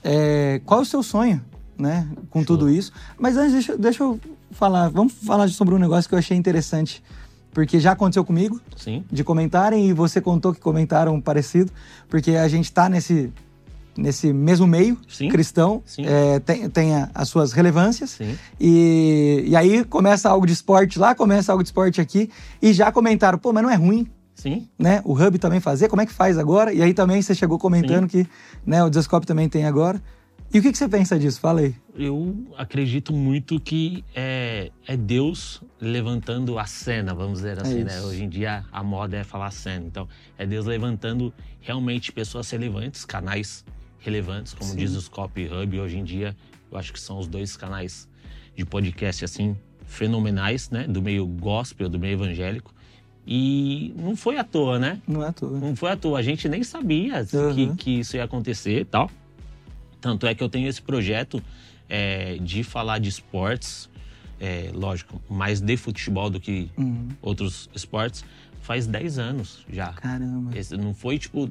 [0.06, 1.41] é, qual é o seu sonho,
[1.78, 2.91] né, com tudo isso?
[3.18, 4.20] Mas antes, deixa, eu- deixa eu
[4.51, 7.03] falar, vamos falar sobre um negócio que eu achei interessante,
[7.51, 11.72] porque já aconteceu comigo, Sim, de comentarem e você contou que comentaram parecido,
[12.08, 13.34] porque a gente tá nesse,
[13.97, 15.28] nesse mesmo meio Sim.
[15.30, 16.03] cristão, Sim.
[16.06, 18.38] é, tem, tem a- as suas relevâncias, sim.
[18.60, 22.30] e, e aí começa algo de esporte lá, começa algo de esporte aqui,
[22.62, 24.06] e já comentaram, pô, mas não é ruim,
[24.46, 25.02] Sim, né?
[25.04, 26.72] O Hub também fazer, como é que faz agora?
[26.72, 28.28] E aí também você chegou comentando que
[28.64, 30.00] né, o Desascope também tem agora.
[30.54, 31.39] E o que, que você pensa disso?
[31.39, 31.74] Fala aí.
[31.98, 37.98] eu acredito muito que é, é Deus levantando a cena, vamos dizer assim, né?
[37.98, 38.06] isso.
[38.06, 39.84] Hoje em dia a moda é falar cena.
[39.84, 43.66] Então, é Deus levantando realmente pessoas relevantes, canais
[43.98, 44.78] relevantes, como Sim.
[44.78, 46.38] diz o Scope Hub hoje em dia.
[46.72, 48.08] Eu acho que são os dois canais
[48.56, 50.88] de podcast, assim, fenomenais, né?
[50.88, 52.74] Do meio gospel, do meio evangélico.
[53.28, 55.01] E não foi à toa, né?
[55.07, 55.57] Não é à toa.
[55.59, 57.76] Não foi à toa, a gente nem sabia Uhum.
[57.76, 59.09] que, que isso ia acontecer e tal.
[59.99, 61.41] Tanto é que eu tenho esse projeto
[61.89, 63.89] é, de falar de esportes,
[64.39, 67.09] é, lógico, mais de futebol do que Uhum.
[67.21, 68.23] outros esportes,
[68.61, 69.93] faz 10 anos já.
[69.93, 70.55] Caramba.
[70.57, 71.49] Esse não foi tipo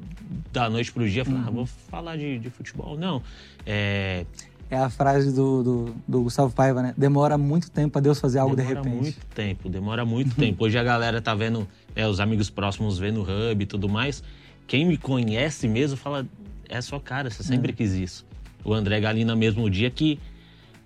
[0.53, 1.53] da noite pro dia, falar, ah, Uhum.
[1.55, 2.97] vou falar de, de futebol.
[2.97, 3.21] Não.
[3.65, 4.25] É,
[4.69, 6.93] É a frase do, do, do Gustavo Paiva, né?
[6.97, 9.01] Demora muito tempo pra Deus fazer algo de demora repente.
[9.01, 10.63] muito tempo, demora muito tempo.
[10.65, 14.23] Hoje a galera tá vendo, né, os amigos próximos vendo o Hub e tudo mais.
[14.67, 16.27] Quem me conhece mesmo fala,
[16.67, 17.75] é sua cara, você sempre É.
[17.75, 18.25] quis isso.
[18.63, 20.19] O André Galina mesmo, o dia que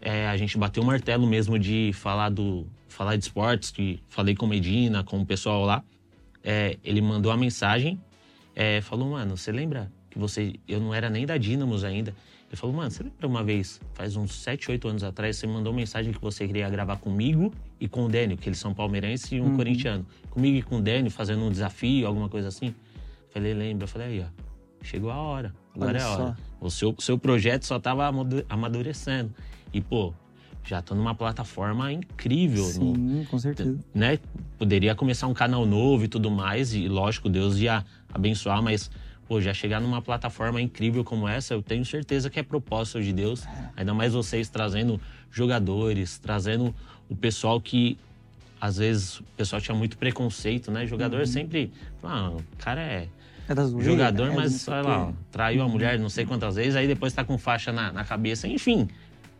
[0.01, 4.35] é, a gente bateu o martelo mesmo de falar do falar de esportes, que falei
[4.35, 5.81] com Medina, com o pessoal lá,
[6.43, 7.97] é, ele mandou a mensagem,
[8.53, 12.13] é, falou, mano, você lembra que você, eu não era nem da Dínamos ainda,
[12.49, 15.71] ele falou, mano, você lembra uma vez, faz uns 7, 8 anos atrás, você mandou
[15.71, 19.39] mensagem que você queria gravar comigo e com o Dênio, que eles são palmeirenses e
[19.39, 19.55] um Uhum.
[19.57, 20.05] corintiano.
[20.31, 22.73] Comigo e com o Dênio, fazendo um desafio, alguma coisa assim.
[23.31, 23.83] Falei, lembra?
[23.83, 26.35] Eu falei, aí, ó, chegou a hora, agora Olha é a hora.
[26.35, 26.35] só.
[26.65, 29.31] O seu, seu projeto só tava amadu- amadurecendo.
[29.71, 30.11] E, pô,
[30.63, 33.77] já tô numa plataforma incrível, no- Sim, com certeza.
[33.93, 34.17] né?
[34.57, 38.89] Poderia começar um canal novo e tudo mais, e lógico, Deus ia abençoar, mas
[39.29, 43.13] pô, já chegar numa plataforma incrível como essa, eu tenho certeza que é propósito de
[43.13, 43.43] Deus.
[43.77, 44.99] Ainda mais vocês trazendo
[45.29, 46.73] jogadores, trazendo
[47.07, 47.95] o pessoal que
[48.59, 50.85] às vezes o pessoal tinha muito preconceito, né?
[50.87, 51.25] Jogador uhum.
[51.27, 51.71] sempre,
[52.03, 53.07] ah, o cara é
[53.47, 56.87] é das jogador, é, mas sei lá, traiu a mulher não sei quantas vezes, aí
[56.87, 58.87] depois tá com faixa na, na cabeça, enfim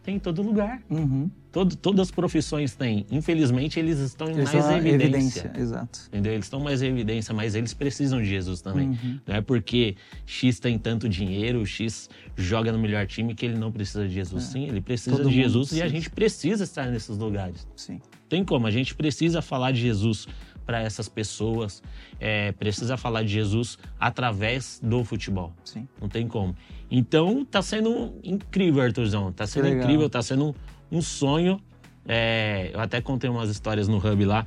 [0.03, 0.81] tem em todo lugar.
[0.89, 1.29] Uhum.
[1.51, 3.05] Todo, todas as profissões têm.
[3.09, 5.05] Infelizmente, eles estão em eles mais evidência.
[5.05, 5.53] evidência.
[5.57, 5.99] Exato.
[6.07, 6.33] Entendeu?
[6.33, 8.89] Eles estão mais em evidência, mas eles precisam de Jesus também.
[8.89, 9.19] Uhum.
[9.25, 9.95] Não é porque
[10.25, 14.43] X tem tanto dinheiro, X joga no melhor time que ele não precisa de Jesus.
[14.43, 14.51] É.
[14.51, 15.83] Sim, ele precisa Todo de Jesus precisa.
[15.83, 17.67] e a gente precisa estar nesses lugares.
[17.75, 17.99] Sim.
[18.29, 20.27] Tem como, a gente precisa falar de Jesus
[20.69, 21.81] para essas pessoas,
[22.19, 25.51] é, precisa falar de Jesus através do futebol.
[25.65, 25.87] Sim.
[25.99, 26.55] Não tem como.
[26.91, 29.31] Então tá sendo incrível, Arthurzão.
[29.31, 30.55] Tá sendo incrível, tá sendo
[30.91, 31.59] um sonho.
[32.07, 34.45] É, eu até contei umas histórias no Hub lá,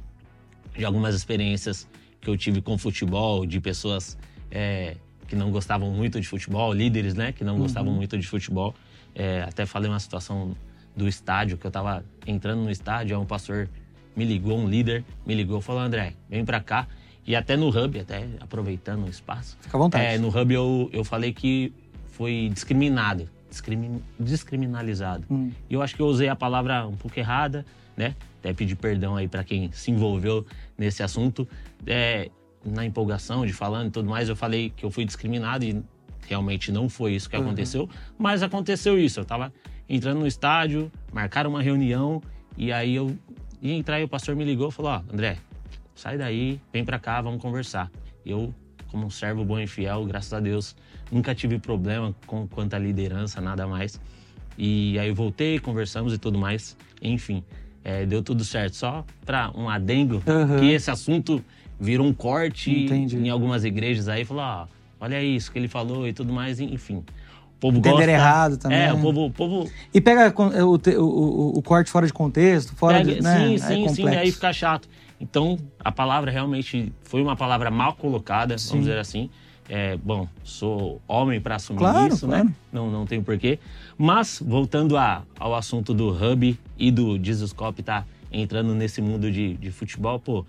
[0.79, 1.89] de algumas experiências
[2.21, 4.17] que eu tive com futebol, de pessoas
[4.49, 4.95] é,
[5.27, 7.63] que não gostavam muito de futebol, líderes, né, que não uhum.
[7.63, 8.77] gostavam muito de futebol.
[9.13, 10.57] É, até falei uma situação
[10.95, 13.69] do estádio, que eu tava entrando no estádio, aí um pastor
[14.17, 16.87] me ligou, um líder me ligou, falou, André, vem para cá.
[17.27, 19.57] E até no Hub, até aproveitando o espaço.
[19.61, 20.05] Fica à vontade.
[20.05, 21.73] É, no Hub eu, eu falei que
[22.09, 25.25] foi discriminado, discrimin, descriminalizado.
[25.31, 25.53] Hum.
[25.71, 27.65] E eu acho que eu usei a palavra um pouco errada,
[27.97, 28.17] né?
[28.41, 30.45] Até pedir perdão aí para quem se envolveu
[30.77, 31.49] nesse assunto.
[31.87, 32.29] É,
[32.65, 35.83] na empolgação de falando e tudo mais, eu falei que eu fui discriminado e
[36.29, 37.43] realmente não foi isso que uhum.
[37.43, 37.89] aconteceu,
[38.19, 39.21] mas aconteceu isso.
[39.21, 39.53] Eu tava
[39.89, 42.23] entrando no estádio, marcaram uma reunião
[42.57, 43.17] e aí eu
[43.63, 45.39] ia entrar e o pastor me ligou e falou: Ó, oh, André,
[45.95, 47.91] sai daí, vem pra cá, vamos conversar.
[48.27, 48.53] Eu,
[48.91, 50.77] como um servo bom e fiel, graças a Deus,
[51.11, 54.01] nunca tive problema com quanto à liderança, nada mais.
[54.59, 56.77] E aí eu voltei, conversamos e tudo mais.
[57.01, 57.43] Enfim,
[57.85, 58.77] é, deu tudo certo.
[58.77, 60.59] Só para um adendo, uhum.
[60.59, 61.43] que esse assunto
[61.81, 63.17] virou um corte Entendi.
[63.17, 64.67] em algumas igrejas aí, falou, ó,
[65.01, 67.03] olha isso que ele falou e tudo mais, enfim
[67.63, 68.11] povo Entender gosta.
[68.11, 68.79] errado também.
[68.79, 69.71] É, o povo, o povo...
[69.95, 73.39] E pega o, o, o, corte fora de contexto, fora pega, de, né?
[73.39, 74.89] Sim, sim, é sim, aí fica chato.
[75.21, 78.71] Então, a palavra realmente foi uma palavra mal colocada, sim.
[78.71, 79.31] vamos dizer assim.
[79.69, 82.39] É, bom, sou homem para assumir claro, isso, né?
[82.39, 82.49] claro.
[82.49, 82.55] né?
[82.73, 83.61] Não, não tenho porquê.
[83.97, 89.55] Mas, voltando a, ao assunto do Hub e do Jesuscope tá entrando nesse mundo de,
[89.55, 90.45] de futebol, pô,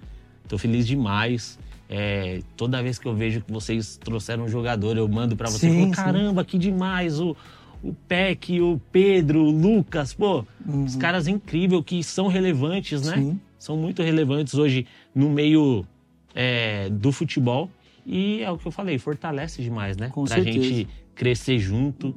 [0.47, 1.59] tô feliz demais.
[1.95, 5.69] É, toda vez que eu vejo que vocês trouxeram um jogador, eu mando para você.
[5.69, 7.19] Sim, Caramba, que demais!
[7.19, 7.37] O,
[7.83, 10.85] o Peck, o Pedro, o Lucas, pô, uhum.
[10.85, 13.17] os caras incríveis que são relevantes, né?
[13.17, 13.39] Sim.
[13.59, 15.85] São muito relevantes hoje no meio
[16.33, 17.69] é, do futebol.
[18.03, 20.09] E é o que eu falei, fortalece demais, né?
[20.09, 20.63] Com pra certeza.
[20.63, 22.15] gente crescer junto.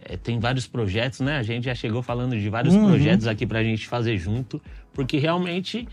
[0.00, 1.38] É, tem vários projetos, né?
[1.38, 2.86] A gente já chegou falando de vários uhum.
[2.86, 4.62] projetos aqui pra gente fazer junto,
[4.94, 5.88] porque realmente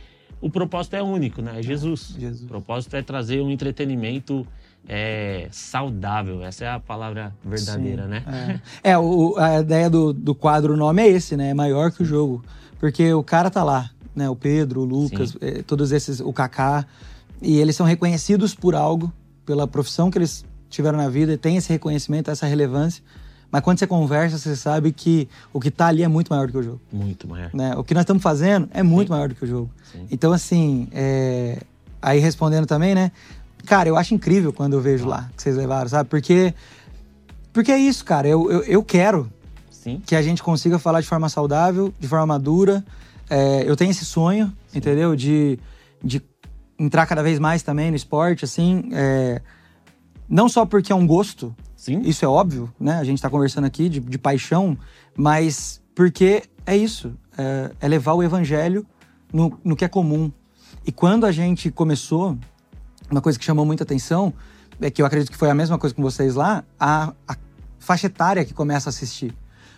[0.45, 1.59] o propósito é único, né?
[1.59, 2.15] É Jesus.
[2.19, 2.43] Jesus.
[2.43, 4.45] O propósito é trazer um entretenimento
[4.87, 6.43] é, saudável.
[6.43, 8.61] Essa é a palavra verdadeira, Sim, né?
[8.83, 11.49] É, é o, a ideia do, do quadro, o nome é esse, né?
[11.49, 12.45] É maior que o jogo.
[12.79, 14.29] Porque o cara tá lá, né?
[14.29, 16.85] O Pedro, o Lucas, é, todos esses, o Kaká.
[17.41, 19.11] E eles são reconhecidos por algo,
[19.47, 23.03] pela profissão que eles tiveram na vida, e tem esse reconhecimento, essa relevância.
[23.51, 26.51] Mas quando você conversa, você sabe que o que está ali é muito maior do
[26.51, 26.81] que o jogo.
[26.91, 27.49] Muito maior.
[27.53, 27.75] Né?
[27.75, 29.13] O que nós estamos fazendo é muito Sim.
[29.13, 29.69] maior do que o jogo.
[29.91, 30.07] Sim.
[30.11, 31.61] Então, assim, é...
[32.01, 33.11] aí respondendo também, né?
[33.65, 35.09] Cara, eu acho incrível quando eu vejo ah.
[35.09, 36.09] lá que vocês levaram, sabe?
[36.09, 36.53] Porque,
[37.53, 38.27] porque é isso, cara.
[38.27, 39.31] Eu, eu, eu quero
[39.69, 40.01] Sim.
[40.05, 42.83] que a gente consiga falar de forma saudável, de forma madura.
[43.29, 45.15] É, eu tenho esse sonho, entendeu?
[45.15, 45.57] De,
[46.03, 46.21] de
[46.77, 48.89] entrar cada vez mais também no esporte, assim.
[48.91, 49.41] É...
[50.27, 52.01] Não só porque é um gosto, Sim.
[52.03, 52.97] Isso é óbvio, né?
[52.97, 54.75] A gente está conversando aqui de, de, paixão,
[55.15, 58.83] mas porque é isso, é, é levar o evangelho
[59.31, 60.31] no, no, que é comum.
[60.83, 62.35] E quando a gente começou,
[63.07, 64.33] uma coisa que chamou muita atenção,
[64.81, 67.35] é que eu acredito que foi a mesma coisa com vocês lá, a, a
[67.77, 69.35] faixa etária que começa a assistir.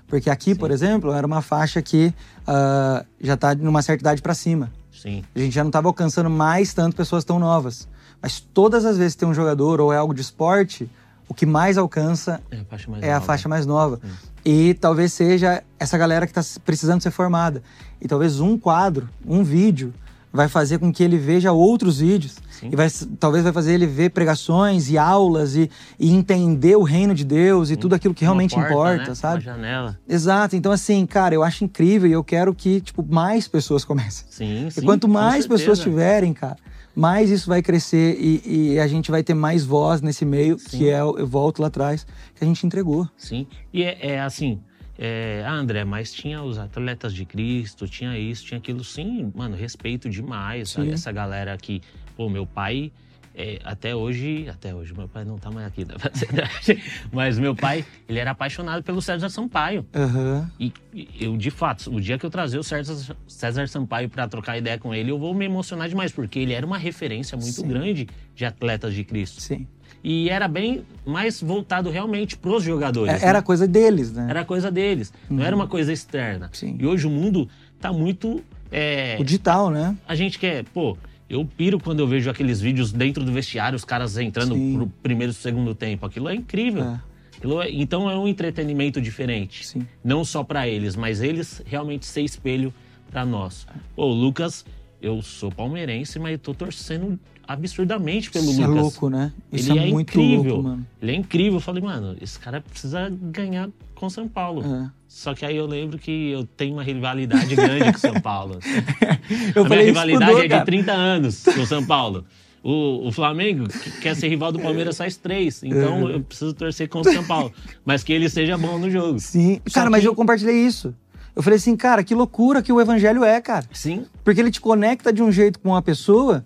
[0.07, 0.55] Porque aqui, Sim.
[0.55, 4.71] por exemplo, era uma faixa que uh, já está numa certa idade para cima.
[4.93, 5.25] Sim.
[5.35, 7.85] A gente já não estava alcançando mais tanto pessoas tão novas.
[8.21, 10.89] Mas todas as vezes que tem um jogador ou é algo de esporte,
[11.27, 13.25] o que mais alcança é a faixa mais é nova.
[13.25, 13.99] Faixa mais nova.
[14.45, 17.61] E talvez seja essa galera que está precisando ser formada.
[17.99, 19.93] E talvez um quadro, um vídeo,
[20.31, 22.35] vai fazer com que ele veja outros vídeos.
[22.51, 22.69] Sim.
[22.71, 25.69] E vai, talvez vai fazer ele ver pregações e aulas e,
[25.99, 27.79] e entender o reino de Deus e Sim.
[27.79, 29.15] tudo aquilo que realmente porta, importa, né?
[29.15, 29.35] sabe?
[29.35, 29.99] Uma janela.
[30.07, 30.55] Exato.
[30.55, 34.25] Então, assim, cara, eu acho incrível e eu quero que, tipo, mais pessoas comecem.
[34.29, 34.81] Sim, sim.
[34.81, 36.57] E quanto mais pessoas tiverem, cara,
[36.97, 40.79] mais isso vai crescer e, e, a gente vai ter mais voz nesse meio, Sim.
[40.79, 43.07] que é, eu volto lá atrás, que a gente entregou.
[43.15, 44.59] Sim, e é, é assim,
[44.97, 48.83] é, ah, André, mas tinha os atletas de Cristo, tinha isso, tinha aquilo.
[48.83, 50.91] Sim, mano, respeito demais Sim.
[50.91, 51.83] essa galera aqui.
[52.15, 52.91] Pô, meu pai
[53.39, 55.93] é, até hoje, até hoje, meu pai não tá mais aqui, né?
[57.13, 59.85] mas meu pai, ele era apaixonado pelo César Sampaio.
[59.93, 60.49] Aham.
[60.59, 64.27] E e eu, de fato, o dia que eu trazer o César, César Sampaio para
[64.27, 67.61] trocar ideia com ele, eu vou me emocionar demais, porque ele era uma referência muito
[67.61, 67.67] Sim.
[67.67, 69.39] grande de atletas de Cristo.
[69.39, 69.67] Sim.
[70.03, 73.13] E era bem mais voltado realmente pros jogadores.
[73.13, 73.25] É- né?
[73.27, 74.25] Era coisa deles, né?
[74.27, 76.49] Era coisa deles, não era uma coisa externa.
[76.53, 76.75] Sim.
[76.79, 77.47] E hoje o mundo
[77.79, 78.43] tá muito.
[78.71, 79.95] é, O digital, né?
[80.07, 80.97] a gente quer, pô,
[81.29, 84.73] eu piro quando eu vejo aqueles vídeos dentro do vestiário, os caras entrando Sim.
[84.75, 86.05] pro primeiro e segundo tempo.
[86.05, 86.83] Aquilo é incrível.
[86.83, 87.01] É.
[87.37, 89.67] Aquilo é- então é um entretenimento diferente.
[89.67, 89.85] Sim.
[90.03, 92.73] Não só pra eles, mas eles realmente ser espelho
[93.11, 93.67] pra nós.
[93.95, 94.65] Pô, o Lucas,
[95.01, 98.81] eu sou palmeirense, mas eu tô torcendo absurdamente pelo Isso é Lucas.
[98.83, 99.31] louco, né?
[99.51, 100.53] Isso Ele é, é, muito incrível.
[100.55, 100.87] louco, mano.
[101.01, 101.53] Ele é incrível.
[101.55, 103.69] Eu falei, mano, esse cara precisa ganhar
[103.99, 104.91] com São Paulo.
[105.07, 108.59] Só que aí eu lembro que eu tenho uma rivalidade grande com São Paulo.
[109.55, 110.65] Eu a minha rivalidade Dô, é de cara.
[110.65, 112.25] 30 anos com São Paulo.
[112.63, 115.61] O, o Flamengo que quer ser rival do Palmeiras faz três.
[115.63, 117.51] Então eu preciso torcer contra o São Paulo.
[117.85, 119.19] Mas que ele seja bom no jogo.
[119.19, 119.61] Sim.
[119.67, 120.93] Só Cara, mas que- eu compartilhei isso.
[121.35, 123.65] Eu falei assim, cara, que loucura que o evangelho é, cara.
[123.71, 126.43] Sim, Porque ele te conecta de um jeito com uma pessoa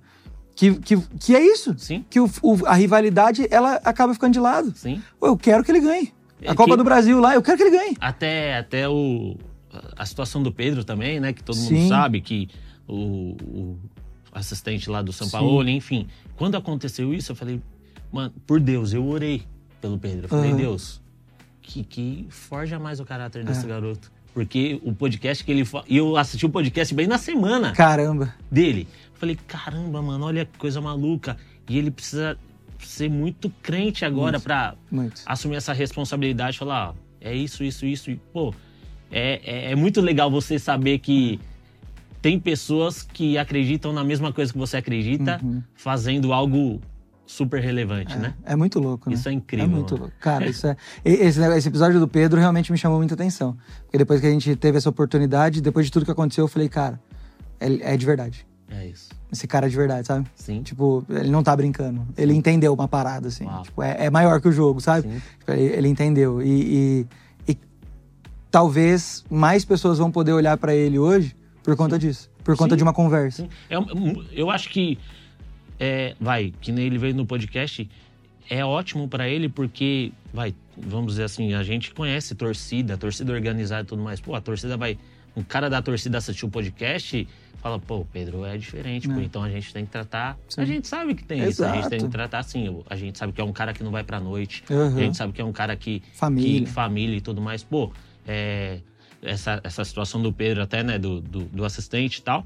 [0.56, 1.74] que, que, que é isso.
[1.78, 4.74] sim, Que o, o- a rivalidade, ela acaba ficando de lado.
[4.76, 5.02] sim.
[5.22, 6.14] Eu quero que ele ganhe.
[6.46, 7.96] A É Copa que- do Brasil lá, eu quero que ele ganhe.
[8.00, 9.36] Até, até o,
[9.96, 11.34] a situação do Pedro também, né?
[11.34, 11.76] Que todo Sim.
[11.76, 12.50] mundo sabe que
[12.88, 13.78] o, o
[14.32, 15.34] assistente lá do São Sim.
[15.34, 16.08] Paulo, enfim.
[16.36, 17.62] Quando aconteceu isso, eu falei,
[18.12, 19.44] mano, por Deus, eu orei
[19.80, 20.26] pelo Pedro.
[20.26, 20.58] Eu falei, Aham.
[20.58, 21.02] Deus,
[21.62, 23.70] que, que forja mais o caráter desse É.
[23.70, 24.12] garoto.
[24.34, 25.68] Porque o podcast que ele.
[25.89, 28.34] E eu assisti o podcast bem na semana Caramba.
[28.50, 28.88] dele.
[29.14, 31.36] Eu falei, caramba, mano, olha que coisa maluca.
[31.70, 32.38] E ele precisa
[32.88, 34.42] ser muito crente agora
[34.92, 35.22] Muito.
[35.26, 38.12] assumir essa responsabilidade, falar, ó, é isso, isso, isso.
[38.12, 38.54] E, pô,
[39.12, 41.40] é, é, é muito legal você saber que
[42.22, 45.62] tem pessoas que acreditam na mesma coisa que você acredita, Uhum.
[45.74, 46.80] fazendo algo
[47.26, 48.34] super relevante, né?
[48.44, 49.16] É muito louco, né?
[49.16, 49.66] Isso é incrível.
[49.66, 50.04] É muito mano.
[50.04, 50.18] louco.
[50.20, 50.76] Cara, isso é.
[51.04, 53.58] Esse, esse episódio do Pedro realmente me chamou muita atenção.
[53.84, 56.68] Porque depois que a gente teve essa oportunidade, depois de tudo que aconteceu, eu falei,
[56.68, 57.00] cara,
[57.60, 58.46] ele é de verdade.
[58.70, 59.10] É isso.
[59.32, 60.28] Esse cara de verdade, sabe?
[60.36, 60.62] Sim.
[60.62, 62.06] Tipo, ele não tá brincando.
[62.18, 63.48] Ele entendeu uma parada, assim.
[63.64, 65.08] Tipo, é, é maior que o jogo, sabe?
[65.10, 65.22] Sim.
[65.40, 66.42] Tipo, ele, ele entendeu.
[66.42, 67.06] E,
[67.48, 67.58] e- e
[68.50, 72.30] talvez mais pessoas vão poder olhar pra ele hoje por conta disso.
[72.44, 72.78] Por conta Sim.
[72.78, 73.44] de uma conversa.
[73.44, 73.50] Sim.
[73.70, 73.76] É
[74.34, 74.98] eu acho que
[75.80, 77.90] é, vai, que nem ele veio no podcast,
[78.50, 83.84] é ótimo pra ele porque vai, vamos dizer assim, a gente conhece torcida, torcida organizada
[83.84, 84.20] e tudo mais.
[84.20, 84.98] Pô, a torcida vai,
[85.36, 87.28] um cara da torcida assistiu o podcast,
[87.62, 89.24] fala, pô, o Pedro é diferente, pô, É.
[89.24, 90.38] então a gente tem que tratar.
[90.49, 90.62] Sim.
[90.62, 92.05] A gente sabe que tem isso, a gente tem Exato.
[92.05, 92.82] que tratar assim.
[92.89, 94.88] A gente sabe que é um cara que não vai pra noite, Uhum.
[94.97, 96.62] a gente sabe que é um cara que Família.
[96.62, 97.64] que família e tudo mais.
[97.64, 97.91] Pô,
[98.28, 98.80] é,
[99.22, 102.43] essa, essa situação do Pedro até, né, do, do, do assistente e tal.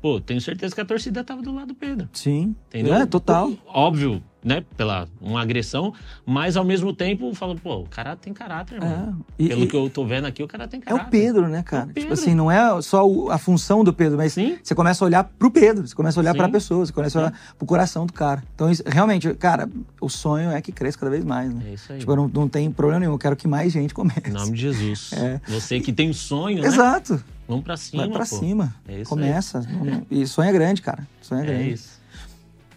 [0.00, 2.08] Pô, tenho certeza que a torcida tava do lado do Pedro.
[2.12, 2.54] Sim.
[2.68, 2.94] Entendeu?
[2.94, 3.52] É, total.
[3.66, 5.94] Óbvio, né, pela uma agressão,
[6.26, 9.24] mas ao mesmo tempo falo, pô, o cara tem caráter, mano.
[9.38, 9.42] É.
[9.42, 11.06] E- Pelo e- que eu tô vendo aqui, o cara tem É caráter.
[11.06, 11.84] o Pedro, né, cara?
[11.84, 12.12] É o Tipo Pedro.
[12.12, 14.58] assim, não é só a função do Pedro, mas Sim.
[14.62, 16.38] você começa a olhar pro Pedro, você começa a olhar Sim.
[16.38, 18.44] pra pessoa, você começa a olhar pro coração do cara.
[18.54, 19.68] Então, isso- realmente, cara,
[20.00, 21.62] o sonho é que cresça cada vez mais, né?
[21.70, 21.98] É isso aí.
[22.00, 24.28] Tipo, não, não tem problema nenhum, eu quero que mais gente comece.
[24.28, 25.10] Em nome de Jesus.
[25.14, 25.40] É.
[25.48, 26.66] Você que tem um sonho, né?
[26.68, 27.22] Exato.
[27.48, 28.36] Vamos pra cima, Vai pra pô.
[28.38, 28.74] cima.
[28.88, 29.60] É isso Começa.
[29.60, 31.06] Não- E sonho é grande, cara.
[31.20, 31.72] Sonho é, É grande.
[31.72, 32.00] isso.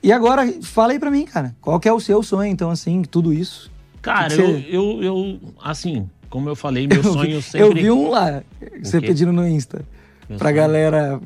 [0.01, 1.55] E agora, fala aí pra mim, cara.
[1.61, 3.71] Qual que é o seu sonho, então, assim, tudo isso?
[4.01, 7.61] Cara, eu, você- eu, eu, assim, como eu falei, meu Eu sonho vi- sempre...
[7.61, 8.43] Eu vi um lá,
[8.81, 9.07] você quê?
[9.07, 9.83] pedindo no Insta,
[10.29, 10.55] Meu pra sonho?
[10.57, 11.19] galera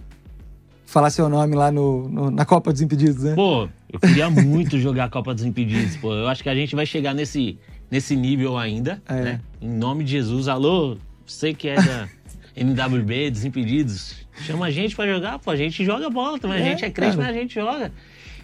[0.85, 3.35] falar seu nome lá no, no- na Copa dos Impedidos, né?
[3.35, 6.13] Pô, eu queria muito jogar a Copa dos Impedidos, pô.
[6.13, 7.57] Eu acho que a gente vai chegar nesse,
[7.89, 9.13] nesse nível ainda, É.
[9.21, 9.41] né?
[9.61, 12.07] Em nome de Jesus, alô, você que é da
[12.55, 14.15] NWB, Desimpedidos,
[14.45, 15.51] chama a gente pra jogar, pô.
[15.51, 17.27] A gente joga bola também, a É, gente é crente, cara.
[17.27, 17.91] mas a gente joga.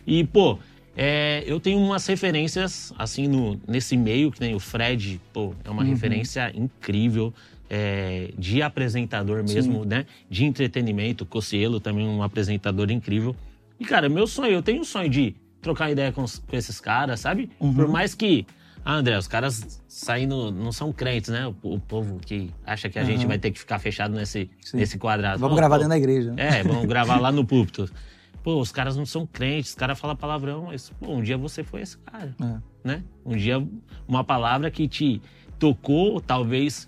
[0.07, 0.57] E, pô,
[0.95, 5.69] é, eu tenho umas referências, assim, no, nesse meio, que nem o Fred, pô, é
[5.69, 5.89] uma Uhum.
[5.89, 7.33] referência incrível.
[7.69, 10.05] é, de apresentador mesmo, né?
[10.29, 11.25] De entretenimento.
[11.25, 13.35] Cocielo também um apresentador incrível.
[13.77, 17.19] E, cara, meu sonho, eu tenho um sonho de trocar ideia com, com esses caras,
[17.19, 17.49] sabe?
[17.59, 17.73] Uhum.
[17.73, 18.47] Por mais que.
[18.85, 20.49] Ah, André, os caras saindo.
[20.49, 21.45] Não são crentes, né?
[21.61, 23.27] O, o povo que acha que a gente Uhum.
[23.27, 24.77] vai ter que ficar fechado nesse, Sim.
[24.77, 25.37] nesse quadrado.
[25.39, 26.31] Vamos Não, gravar pô, dentro da igreja.
[26.31, 26.59] né?
[26.59, 27.89] É, vamos gravar lá no púlpito.
[28.47, 31.65] Pô, os caras não são crentes, os caras falam palavrão, mas, pô, um dia você
[31.65, 32.57] foi esse cara, É.
[32.81, 33.03] né?
[33.25, 33.61] Um dia,
[34.07, 35.21] uma palavra que te
[35.59, 36.87] tocou, talvez,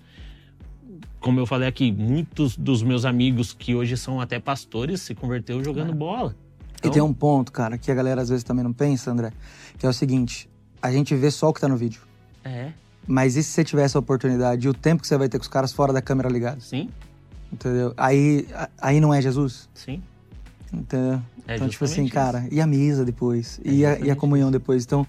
[1.19, 5.61] como eu falei aqui, muitos dos meus amigos que hoje são até pastores se converteu
[5.61, 5.95] jogando É.
[5.95, 6.33] bola.
[6.33, 9.33] E Então, tem um ponto, cara, que a galera às vezes também não pensa, André,
[9.77, 10.49] que é o seguinte:
[10.81, 11.99] a gente vê só o que tá no vídeo.
[12.41, 12.71] É,
[13.05, 15.41] Mas e se você tiver essa oportunidade e o tempo que você vai ter com
[15.41, 16.63] os caras fora da câmera ligados?
[16.69, 16.89] sim,
[17.51, 17.93] Entendeu?
[17.97, 19.67] Aí, a- aí não é Jesus?
[19.73, 20.01] sim.
[20.73, 23.59] Então, É então tipo assim, justamente cara, e a mesa depois?
[23.65, 24.83] É e, a, e a comunhão depois?
[24.85, 25.05] Então,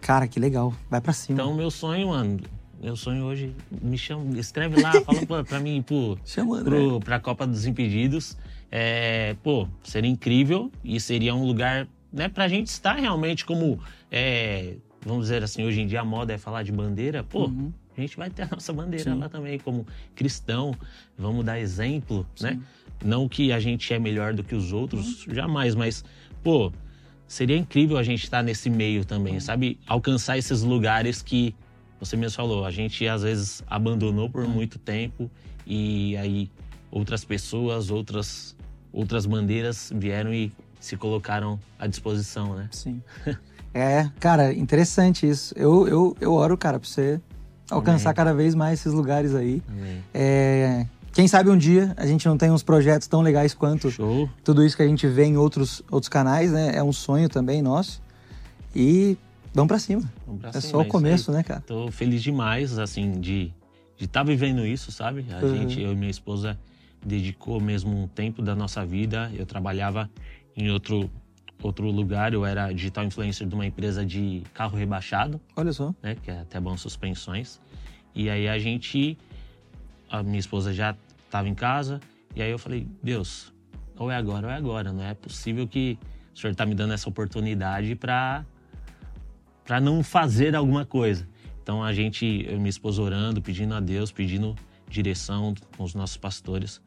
[0.00, 0.74] cara, que legal.
[0.90, 1.40] Vai pra cima.
[1.40, 2.38] Então, meu sonho, mano,
[2.80, 6.76] meu sonho hoje, me chama, escreve lá, fala pra, pra mim, pô, Chama o André.
[6.76, 8.36] pro, pra Copa dos Impedidos.
[8.70, 13.80] É, pô, seria incrível e seria um lugar, né, pra gente estar realmente como,
[14.12, 17.72] é, vamos dizer assim, hoje em dia a moda é falar de bandeira, pô, Uhum.
[17.96, 19.18] a gente vai ter a nossa bandeira Sim.
[19.18, 20.74] lá também, como cristão,
[21.18, 22.60] vamos dar exemplo, né?
[23.04, 25.34] Não que a gente é melhor do que os outros, Uhum.
[25.34, 26.04] jamais, mas,
[26.42, 26.72] pô,
[27.26, 29.40] seria incrível a gente estar nesse meio também, Uhum.
[29.40, 29.78] sabe?
[29.86, 31.54] Alcançar esses lugares que
[32.00, 34.30] você mesmo falou, a gente às vezes abandonou Uhum.
[34.30, 35.30] por muito tempo
[35.66, 36.50] e aí
[36.90, 38.56] outras pessoas, outras
[38.90, 42.68] outras bandeiras vieram e se colocaram à disposição, né?
[42.72, 43.02] Sim.
[43.74, 45.52] É, cara, interessante isso.
[45.56, 47.20] Eu, eu, eu oro, cara, pra você
[47.70, 48.16] alcançar Amém.
[48.16, 49.62] cada vez mais esses lugares aí.
[49.68, 50.02] Amém.
[50.12, 50.86] É,
[51.18, 54.30] quem sabe um dia a gente não tem uns projetos tão legais quanto Show.
[54.44, 56.76] tudo isso que a gente vê em outros, outros canais, né?
[56.76, 58.00] É um sonho também nosso.
[58.72, 59.18] E
[59.52, 60.00] vamos pra cima.
[60.24, 61.60] Vamos pra É cima, só o começo, né, cara?
[61.66, 63.52] Tô feliz demais, assim, de
[63.96, 65.26] de estar vivendo isso, sabe?
[65.32, 65.48] A Uhum.
[65.56, 66.56] gente, eu e minha esposa,
[67.04, 69.28] dedicou mesmo um tempo da nossa vida.
[69.34, 70.08] Eu trabalhava
[70.56, 71.10] em outro
[71.60, 75.92] outro lugar, eu era digital influencer de uma empresa de carro rebaixado, Olha só.
[76.00, 76.14] né?
[76.22, 77.58] Que é até bom suspensões.
[78.14, 79.18] E aí a gente,
[80.08, 80.94] a minha esposa já
[81.28, 82.00] estava em casa,
[82.34, 83.52] e aí eu falei, Deus,
[83.96, 84.92] ou é agora ou é agora.
[84.92, 85.98] Não é possível que
[86.34, 88.44] o Senhor está me dando essa oportunidade para
[89.64, 91.28] para não fazer alguma coisa.
[91.62, 94.56] Então a gente, eu e minha esposa orando, pedindo a Deus, pedindo
[94.88, 96.80] direção com os nossos pastores.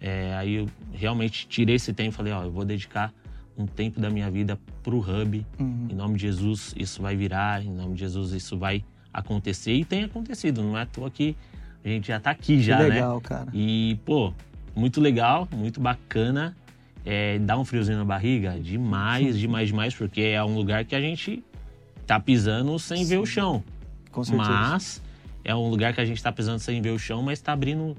[0.00, 3.14] É, aí eu realmente tirei esse tempo e falei, ó, eu vou dedicar
[3.56, 5.46] um tempo da minha vida pro Hub.
[5.60, 5.86] Uhum.
[5.88, 7.64] Em nome de Jesus, isso vai virar.
[7.64, 9.72] Em nome de Jesus, isso vai acontecer.
[9.72, 10.60] E tem acontecido.
[10.60, 11.36] Não é à toa que
[11.84, 12.88] a gente já tá aqui já, que né?
[12.88, 13.48] legal, cara.
[13.52, 14.32] E, pô,
[14.74, 16.56] muito legal, muito bacana.
[17.04, 18.58] É, dá um friozinho na barriga?
[18.58, 21.44] Demais, demais, demais, porque é um lugar que a gente
[22.06, 23.62] tá pisando sem ver o chão.
[24.10, 24.48] Com certeza.
[24.48, 25.02] Mas
[25.44, 27.94] é um lugar que a gente tá pisando sem ver o chão, mas tá abrindo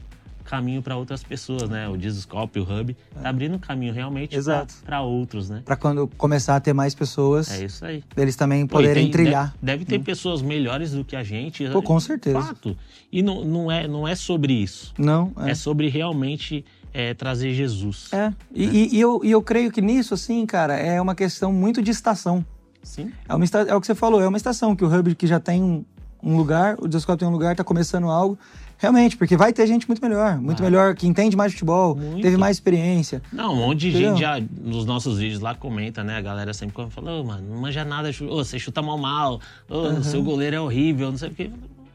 [0.45, 1.89] caminho para outras pessoas, né?
[1.89, 4.37] O Discoscope, o Hub, tá abrindo caminho realmente
[4.85, 5.61] para outros, né?
[5.65, 8.03] Pra quando começar a ter mais pessoas, É isso aí.
[8.15, 9.53] eles também Pô, poderem tem- trilhar.
[9.61, 11.67] Deve, deve ter pessoas melhores do que a gente.
[11.69, 12.39] Pô, com certeza.
[12.41, 12.77] Fato.
[13.11, 14.93] E não, não, é, não é sobre isso.
[14.97, 18.07] Não, É, sobre realmente é, trazer Jesus.
[18.13, 21.51] É, e, e- e eu, e eu creio que nisso, assim, cara, é uma questão
[21.51, 22.45] muito de estação.
[22.83, 23.11] Sim.
[23.27, 25.39] É, uma é o que você falou, é uma estação que o Hub que já
[25.39, 25.83] tem um,
[26.21, 28.37] um lugar, o Descope tem um lugar, tá começando algo.
[28.77, 30.69] Realmente, porque vai ter gente muito melhor, muito Vai.
[30.69, 32.21] melhor, que entende mais futebol, Muito.
[32.21, 33.21] teve mais experiência.
[33.31, 34.09] Não, um monte de Entendeu?
[34.11, 36.17] gente já nos nossos vídeos lá comenta, né?
[36.17, 40.01] A galera sempre fala, ô, mano, não manja nada, ô, você chuta mal mal, ô,
[40.03, 41.49] seu goleiro é horrível, não sei o quê.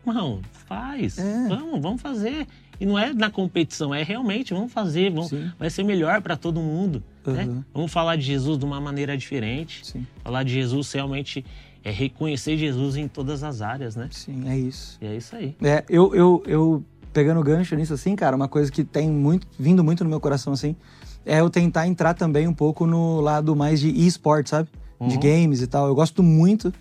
[0.07, 1.18] Não, faz.
[1.18, 1.49] É.
[1.49, 2.47] Vamos, vamos fazer.
[2.81, 5.51] E não é na competição, é realmente, vamos fazer, vamos, Sim.
[5.59, 7.03] vai ser melhor para todo mundo.
[7.26, 7.45] né?
[7.45, 7.62] Uhum.
[7.74, 9.87] Vamos falar de Jesus de uma maneira diferente.
[9.87, 11.45] Sim, Falar de Jesus realmente
[11.85, 14.09] é reconhecer Jesus em todas as áreas, né?
[14.11, 14.99] sim, é isso.
[15.01, 15.57] E é isso aí.
[15.62, 19.47] É, eu, eu, eu pegando o gancho nisso, assim, cara, uma coisa que tem muito,
[19.59, 20.76] vindo muito no meu coração, assim,
[21.24, 24.68] é eu tentar entrar também um pouco no lado mais de e-sport, sabe?
[25.01, 25.20] De Uhum.
[25.20, 25.87] games e tal.
[25.87, 26.72] Eu gosto muito.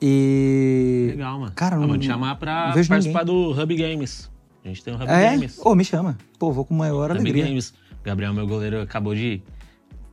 [0.00, 1.08] E.
[1.10, 1.52] Legal, mano.
[1.54, 4.30] Cara, Ah, não- vou te chamar pra participar do Hub Games.
[4.64, 5.30] A gente tem o Hub É?
[5.32, 5.58] Games.
[5.62, 6.16] Ô, me chama.
[6.38, 7.44] Pô, vou com maior Hub alegria.
[7.46, 7.74] Games.
[8.02, 9.42] Gabriel, meu goleiro, acabou de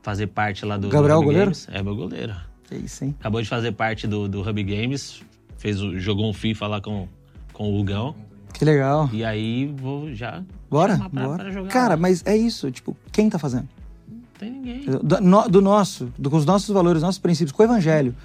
[0.03, 1.45] fazer parte lá do Gabriel, Hub goleiro?
[1.51, 1.67] Games.
[1.71, 2.35] É meu goleiro.
[2.67, 3.15] Que isso, hein?
[3.19, 5.21] Acabou de fazer parte do, do Hub Games.
[5.57, 7.07] Fez, o- jogou um FIFA lá com,
[7.53, 8.15] com o Hugão.
[8.53, 9.09] Que legal.
[9.13, 10.43] E aí vou já.
[10.69, 11.43] Bora, pra- bora.
[11.43, 11.97] pra jogar Cara, lá.
[11.97, 12.69] mas é isso.
[12.71, 13.67] Tipo, quem tá fazendo?
[14.07, 14.85] Não tem ninguém.
[14.85, 18.15] Do, no- do nosso, do, com os nossos valores, nossos princípios, com o evangelho.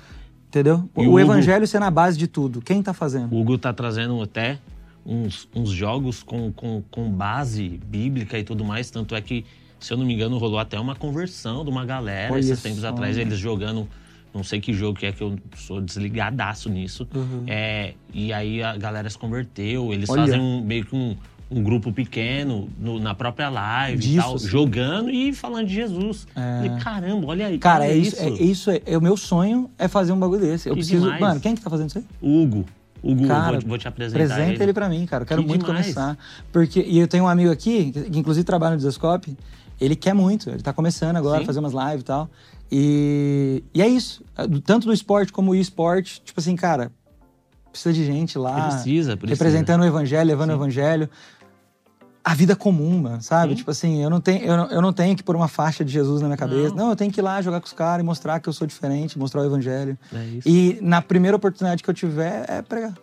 [0.48, 0.88] Entendeu?
[0.96, 2.60] E O, o Hugo- evangelho sendo a base de tudo.
[2.60, 3.32] Quem tá fazendo?
[3.34, 4.58] O Hugo tá trazendo até
[5.06, 8.90] uns, uns jogos com, com, com base bíblica e tudo mais.
[8.90, 9.44] Tanto é que,
[9.80, 12.80] se eu não me engano, rolou até uma conversão de uma galera Olha esses tempos
[12.80, 13.22] só, atrás, né?
[13.22, 13.88] eles jogando.
[14.34, 17.06] Não sei que jogo que é que eu sou desligadaço nisso.
[17.14, 17.44] Uhum.
[17.46, 19.92] É, e aí a galera se converteu.
[19.92, 20.22] Eles Olha.
[20.22, 21.14] fazem um, meio que um,
[21.50, 24.48] um grupo pequeno no- na própria live e Disso, tal, assim.
[24.48, 26.26] jogando e falando de Jesus.
[26.34, 26.66] É.
[26.66, 27.58] Falei, caramba, olha aí.
[27.58, 28.16] Cara, olha é isso.
[28.22, 30.68] É, isso é, é o meu sonho é fazer um bagulho desse.
[30.68, 31.02] Eu Que preciso.
[31.04, 31.20] demais.
[31.20, 32.04] Mano, quem que tá fazendo isso aí?
[32.22, 32.64] Hugo.
[33.04, 34.72] Hugo, Cara, vou, vou te apresentar Apresenta ele, ele.
[34.72, 35.24] pra mim, cara.
[35.24, 35.86] Eu quero Que muito demais.
[35.86, 36.16] começar.
[36.52, 39.36] Porque, e eu tenho um amigo aqui, que inclusive trabalha no Desascope,
[39.80, 40.48] ele quer muito.
[40.48, 41.42] Ele tá começando agora Sim.
[41.42, 42.30] a fazer umas lives e tal.
[42.74, 44.24] E, e é isso.
[44.64, 46.90] Tanto do esporte como o esporte, tipo assim, cara,
[47.70, 48.70] precisa de gente lá.
[48.70, 49.34] Precisa, precisa.
[49.44, 50.58] Representando o evangelho, levando o Sim.
[50.58, 51.10] evangelho.
[52.24, 53.50] A vida comum, mano, sabe?
[53.50, 53.56] Sim.
[53.58, 55.92] Tipo assim, eu não, tenho, eu, não, eu não tenho que pôr uma faixa de
[55.92, 56.70] Jesus na minha cabeça.
[56.70, 56.76] Não.
[56.84, 58.66] Não, eu tenho que ir lá jogar com os caras e mostrar que eu sou
[58.66, 59.98] diferente, mostrar o evangelho.
[60.14, 60.48] É isso.
[60.48, 62.94] E na primeira oportunidade que eu tiver, é pregar.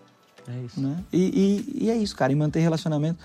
[0.48, 0.82] É isso.
[0.82, 0.98] Né?
[1.14, 2.32] E, e- e é isso, cara.
[2.32, 3.20] E manter relacionamento.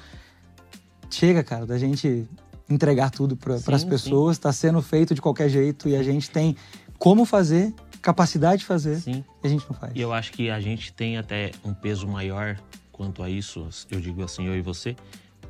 [1.09, 2.29] Chega, cara, da gente
[2.69, 6.57] entregar tudo para as pessoas, está sendo feito de qualquer jeito e a gente tem
[6.99, 9.25] como fazer, capacidade de fazer, Sim.
[9.43, 9.93] e a gente não faz.
[9.95, 12.59] E eu acho que a gente tem até um peso maior
[12.93, 14.97] quanto a isso, eu digo assim, eu e você,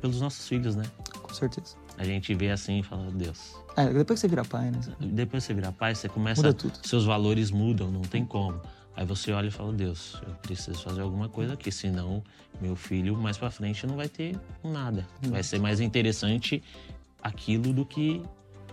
[0.01, 0.83] pelos nossos filhos, né?
[1.21, 1.75] Com certeza.
[1.97, 3.55] A gente vê assim e fala, Deus.
[3.77, 4.79] É, depois que você vira pai, né?
[4.99, 6.41] Depois você vira pai, você começa.
[6.41, 6.77] Muda tudo.
[6.83, 8.59] Seus valores mudam, não tem como.
[8.95, 12.23] Aí você olha e fala, Deus, eu preciso fazer alguma coisa aqui, senão
[12.61, 15.05] meu filho mais pra frente não vai ter nada.
[15.25, 15.31] Hum.
[15.31, 16.63] Vai ser mais interessante
[17.25, 18.21] aquilo do que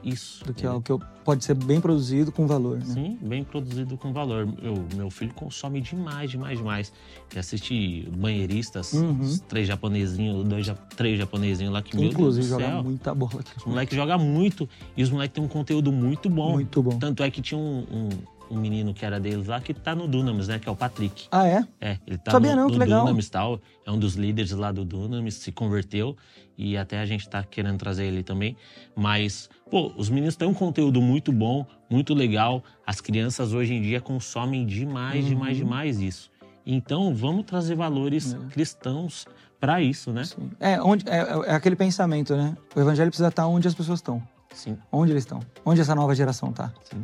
[0.05, 0.45] isso.
[0.45, 2.85] Do que algo que eu- pode ser bem produzido com valor, né?
[2.85, 4.53] Sim, bem produzido com valor.
[4.61, 6.93] Eu, meu filho consome demais, demais, demais.
[7.31, 9.39] Ele assiste banheiristas, Uhum.
[9.49, 13.57] três japonesinhos, dois, três japonesinhos lá que, meu Inclusive, Deus joga muita bola aqui.
[13.57, 16.55] Os moleques jogam muito e os moleques têm um conteúdo muito bom.
[16.55, 16.99] Muito bom.
[16.99, 18.09] Tanto é que tinha um, um-
[18.53, 20.59] um menino que era deles lá que tá no Dunamis, né?
[20.59, 21.27] Que é o Patrick.
[21.31, 21.67] Ah, é?
[21.81, 22.85] É, ele tá Sabia no, não, no.
[22.85, 23.61] Dunamis tal.
[23.87, 26.17] É um dos líderes lá do Dunamis, se converteu.
[26.57, 28.57] E até a gente tá querendo trazer ele também.
[28.95, 32.63] Mas, pô, os meninos têm um conteúdo muito bom, muito legal.
[32.87, 35.65] As crianças hoje em dia consomem demais, demais, Uhum.
[35.65, 36.31] demais isso.
[36.65, 39.27] Então, vamos trazer valores cristãos
[39.59, 40.25] para isso, né?
[40.25, 40.51] Sim.
[40.61, 42.57] É, onde, é, é aquele pensamento, né?
[42.77, 44.23] O evangelho precisa estar onde as pessoas estão.
[44.55, 45.41] Sim, Onde eles estão.
[45.65, 46.71] Onde essa nova geração tá.
[46.85, 47.03] sim.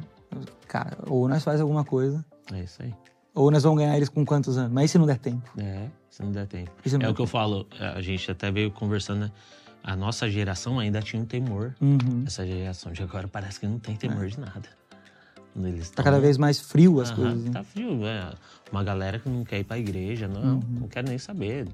[0.67, 2.95] Cara, ou nós faz alguma coisa, É isso aí.
[3.35, 4.73] ou nós vamos ganhar eles com quantos anos.
[4.73, 5.49] Mas e se não der tempo?
[5.59, 6.71] É, se não der tempo.
[7.01, 9.33] É o que eu falo, a gente até veio conversando, né?
[9.83, 11.75] A nossa geração ainda tinha um temor.
[11.81, 12.25] Uhum.
[12.27, 14.69] Essa geração de agora parece que não tem temor de nada.
[15.57, 17.45] Eles Tá cada vez mais frio as Aham, coisas.
[17.45, 17.51] né?
[17.53, 18.33] Tá frio, é.
[18.71, 20.63] Uma galera que não quer ir pra igreja, não, Uhum.
[20.83, 21.67] não quer nem saber.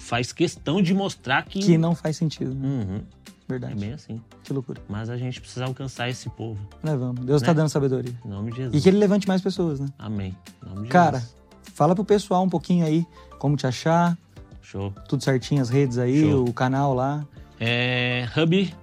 [0.00, 1.60] Faz questão de mostrar que.
[1.60, 2.66] Que não faz sentido, né?
[2.66, 3.02] Uhum,
[3.48, 3.74] é Verdade.
[3.76, 4.20] bem assim.
[4.44, 4.80] Que loucura.
[4.88, 6.60] Mas a gente precisa alcançar esse povo.
[6.82, 7.24] Levamos.
[7.24, 7.54] Deus tá Né?
[7.54, 8.12] dando sabedoria.
[8.24, 8.74] Em nome de Jesus.
[8.74, 9.88] E que ele levante mais pessoas, né?
[9.98, 10.36] Amém.
[10.64, 11.36] Em nome de Cara, Jesus.
[11.74, 13.06] fala pro pessoal um pouquinho aí
[13.38, 14.16] como te achar,
[14.60, 14.92] Show.
[15.08, 16.46] tudo certinho, as redes aí, Show.
[16.48, 17.24] o canal lá.
[17.58, 18.74] É, Hub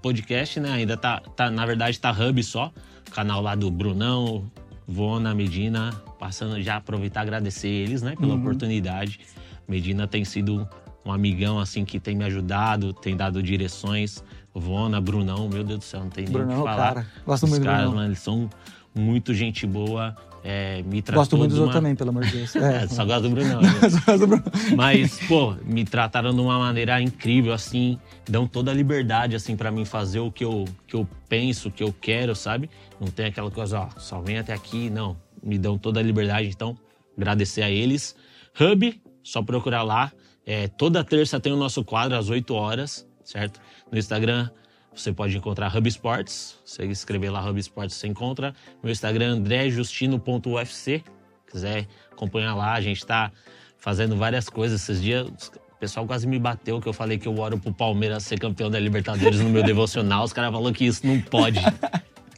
[0.00, 0.70] Podcast, né?
[0.72, 2.72] Ainda tá, tá, na verdade, tá Hub só.
[3.10, 4.50] Canal lá do Brunão,
[4.86, 5.92] Vona, Medina.
[6.18, 8.14] Passando já aproveitar e agradecer eles, né?
[8.18, 8.40] Pela Uhum.
[8.40, 9.20] oportunidade.
[9.68, 10.66] Medina tem sido
[11.08, 14.22] um amigão, assim, que tem me ajudado, tem dado direções.
[14.54, 16.94] Vona, Brunão, meu Deus do céu, não tem nem o Brunão, que falar.
[16.94, 17.06] cara.
[17.24, 17.96] Gosto Os muito do caras, Brunão.
[17.96, 18.50] mano, eles são
[18.94, 20.16] muito gente boa.
[20.44, 22.54] É, me tratou Gosto muito dos outros uma- também, pelo amor de Deus.
[22.56, 23.60] É, só gosto do Brunão.
[23.62, 23.68] né?
[23.90, 24.44] Só gosto do Bruno.
[24.76, 27.98] Mas, pô, me trataram de uma maneira incrível, assim.
[28.28, 31.70] Dão toda a liberdade, assim, pra mim fazer o que eu, que eu penso, o
[31.72, 32.68] que eu quero, sabe?
[33.00, 34.90] Não tem aquela coisa, ó, só vem até aqui.
[34.90, 35.16] Não.
[35.42, 36.76] Me dão toda a liberdade, então,
[37.16, 38.16] agradecer a eles.
[38.60, 40.10] Hub, só procurar lá.
[40.50, 43.60] É, toda terça tem o nosso quadro às 8 horas, certo?
[43.92, 44.48] No Instagram
[44.94, 46.58] você pode encontrar Hub Sports.
[46.64, 48.54] Você escrever lá Hub Sports você encontra.
[48.82, 51.04] Meu Instagram andrejustino.ufc.
[51.52, 53.30] Quiser acompanhar lá, a gente tá
[53.76, 54.80] fazendo várias coisas.
[54.80, 58.22] Esses dias o pessoal quase me bateu que eu falei que eu oro pro Palmeiras
[58.22, 60.24] ser campeão da Libertadores no meu devocional.
[60.24, 61.60] Os caras falaram que isso não pode.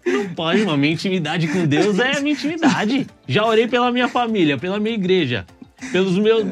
[0.04, 0.78] Não pode, mano.
[0.78, 3.06] Minha intimidade com Deus é minha intimidade.
[3.28, 5.46] Já orei pela minha família, pela minha igreja,
[5.92, 6.44] pelos meus.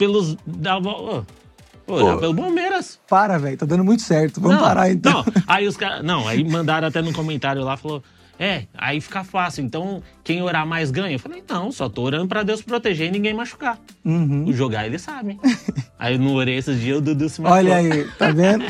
[0.00, 0.34] Pelos.
[0.46, 2.16] Da, Pô.
[2.18, 2.98] pelo Palmeiras.
[3.06, 3.58] Para, velho.
[3.58, 4.40] Tá dando muito certo.
[4.40, 5.22] Vamos Não, parar então.
[5.26, 6.02] Não, aí os caras.
[6.02, 8.02] Não, aí mandaram até no comentário lá, falou.
[8.38, 9.62] É, aí fica fácil.
[9.62, 11.14] Então, quem orar mais ganha?
[11.14, 13.78] Eu falei, não, só tô orando pra Deus proteger e ninguém machucar.
[14.02, 14.46] Uhum.
[14.46, 15.38] O jogar, eles sabem.
[15.98, 17.58] aí eu não orei esses dias, o Dudu se machucou.
[17.58, 18.64] Olha aí, tá vendo?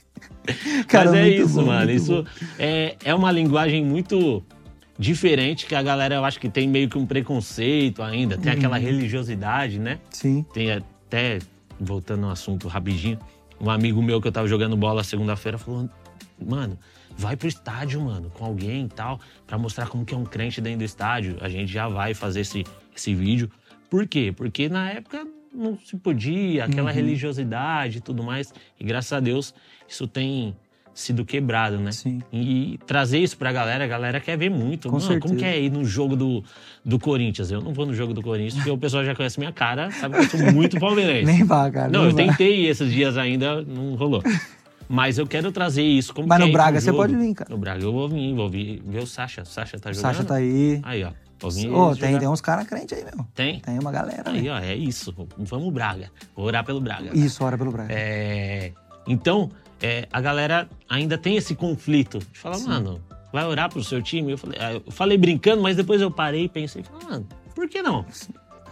[0.88, 1.90] Cara, Mas é isso, bom, mano.
[1.90, 2.24] Isso
[2.58, 4.42] é, é uma linguagem muito
[5.02, 8.38] diferente que a galera, eu acho que tem meio que um preconceito ainda.
[8.38, 8.82] Tem aquela Uhum.
[8.84, 9.98] religiosidade, né?
[10.10, 10.44] Sim.
[10.54, 11.38] Tem até,
[11.78, 13.18] voltando ao assunto rapidinho,
[13.60, 15.88] um amigo meu que eu tava jogando bola segunda-feira falou:
[16.44, 16.78] Mano,
[17.16, 20.60] vai pro estádio, mano, com alguém e tal, pra mostrar como que é um crente
[20.60, 21.36] dentro do estádio.
[21.40, 22.64] A gente já vai fazer esse,
[22.96, 23.50] esse vídeo.
[23.90, 24.32] Por quê?
[24.34, 26.96] Porque na época não se podia, aquela Uhum.
[26.96, 28.54] religiosidade e tudo mais.
[28.80, 29.54] E graças a Deus
[29.86, 30.56] isso tem
[30.94, 31.92] sido quebrado, né?
[31.92, 32.20] Sim.
[32.32, 34.88] E trazer isso pra galera, a galera quer ver muito.
[34.88, 36.44] Com Mano, como que é ir no jogo do,
[36.84, 37.50] do Corinthians?
[37.50, 40.16] Eu não vou no jogo do Corinthians, porque o pessoal já conhece minha cara, sabe
[40.16, 41.24] que eu sou muito palmeirense.
[41.30, 41.90] Nem vá, cara.
[41.90, 42.16] Não, eu vá.
[42.16, 44.22] tentei ir esses dias ainda, não rolou.
[44.88, 46.12] Mas eu quero trazer isso.
[46.12, 47.48] Como Mas no é Braga você pode vir, cara.
[47.48, 49.42] No Braga eu vou vir, vou vir ver o Sasha.
[49.42, 50.12] O Sasha tá O jogando?
[50.14, 50.80] Sasha tá aí.
[50.82, 51.12] Aí, ó.
[51.50, 51.96] Jogar.
[51.96, 53.26] tem, tem uns caras crentes aí, meu.
[53.34, 53.58] Tem?
[53.60, 54.30] Tem uma galera.
[54.30, 54.50] Aí, né?
[54.50, 55.14] ó, é isso.
[55.38, 56.10] Vamos Braga.
[56.36, 57.10] Vou orar pelo Braga.
[57.14, 57.92] Isso, ora pelo Braga.
[57.92, 58.72] É,
[59.08, 59.50] Então,
[59.82, 62.18] é, a galera ainda tem esse conflito.
[62.32, 63.00] De falar, mano,
[63.32, 64.32] vai orar pro seu time?
[64.32, 67.82] Eu falei, eu falei brincando, mas depois eu parei e pensei, falei, mano, por que
[67.82, 68.04] não?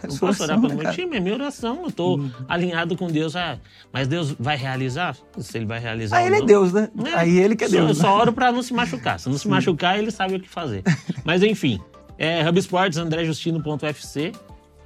[0.09, 0.95] Sua posso orar oração, pelo né, meu cara?
[0.97, 3.37] time, é minha oração, eu tô alinhado com Deus.
[3.37, 3.59] Ah,
[3.93, 5.15] mas Deus vai realizar?
[5.39, 6.47] Se ele vai realizar Aí ele é não.
[6.47, 6.89] Deus, né?
[7.05, 7.83] É, Aí ele que é só- Deus.
[7.91, 8.01] Eu né?
[8.01, 9.21] só oro pra não se machucar.
[9.21, 10.83] Se não se machucar, ele sabe o que fazer.
[11.23, 11.79] Mas enfim,
[12.17, 14.33] é, Hub Sports, andrejustino.ufc.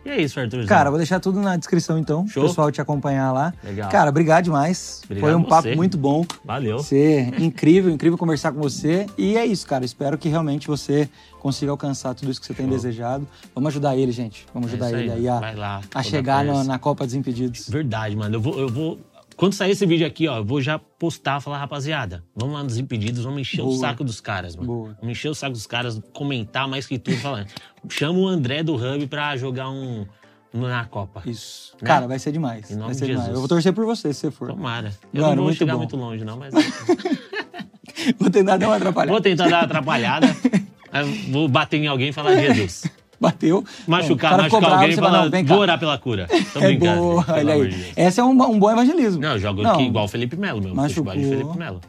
[0.04, 0.66] E é isso, Arthur.
[0.66, 2.44] Cara, vou deixar tudo na descrição então, Show.
[2.44, 3.54] o pessoal te acompanhar lá.
[3.64, 3.90] Legal.
[3.90, 5.00] Cara, obrigado demais.
[5.04, 5.74] Obrigado Foi um a papo você.
[5.74, 6.24] muito bom.
[6.44, 6.78] Valeu.
[6.78, 9.06] Você incrível, incrível conversar com você.
[9.16, 9.84] E é isso, cara.
[9.84, 11.08] Espero que realmente você
[11.40, 12.74] consiga alcançar tudo isso que você tem Show.
[12.74, 13.26] desejado.
[13.54, 14.46] Vamos ajudar ele, gente.
[14.52, 15.80] Vamos É ajudar isso ele aí a, Vai lá.
[15.94, 17.68] a chegar no- na Copa dos Impedidos.
[17.68, 18.34] Verdade, mano.
[18.36, 18.98] Eu vou, eu vou.
[19.36, 22.78] Quando sair esse vídeo aqui, ó, eu vou já postar, falar, rapaziada, vamos lá nos
[22.78, 23.78] impedidos, vamos encher o Boa.
[23.78, 24.66] saco dos caras, mano.
[24.68, 24.96] Boa.
[25.00, 27.46] Vamos encher o saco dos caras, comentar mais que tudo, falando.
[27.88, 30.06] Chama o André do Hub pra jogar um
[30.52, 31.22] na Copa.
[31.26, 31.74] Isso.
[31.82, 31.86] Né?
[31.88, 32.70] Cara, vai ser demais.
[32.70, 33.22] Em nome vai de ser demais.
[33.24, 33.34] Jesus.
[33.34, 34.48] Eu vou torcer por você se você for.
[34.48, 34.94] Tomara.
[35.12, 35.78] Eu Mano, não vou muito chegar bom.
[35.80, 36.54] muito longe, não, mas.
[38.18, 39.12] Vou tentar dar uma atrapalhada.
[39.12, 40.26] vou tentar dar uma atrapalhada.
[41.30, 42.84] Vou bater em alguém e falar Jesus.
[43.20, 43.64] Bateu.
[43.86, 46.26] Machucar, Não, machucar bravo, alguém e falar, não, vou orar pela cura.
[46.52, 47.00] Tô É brincando.
[47.00, 47.68] boa, olha aí.
[47.68, 47.92] de Deus.
[47.96, 49.20] Esse é um, um bom evangelismo.
[49.22, 49.72] Não, eu jogo Não.
[49.74, 50.74] aqui igual o Felipe Melo, meu.
[50.74, 51.12] Machucou.
[51.12, 51.80] Futebol de Felipe Melo.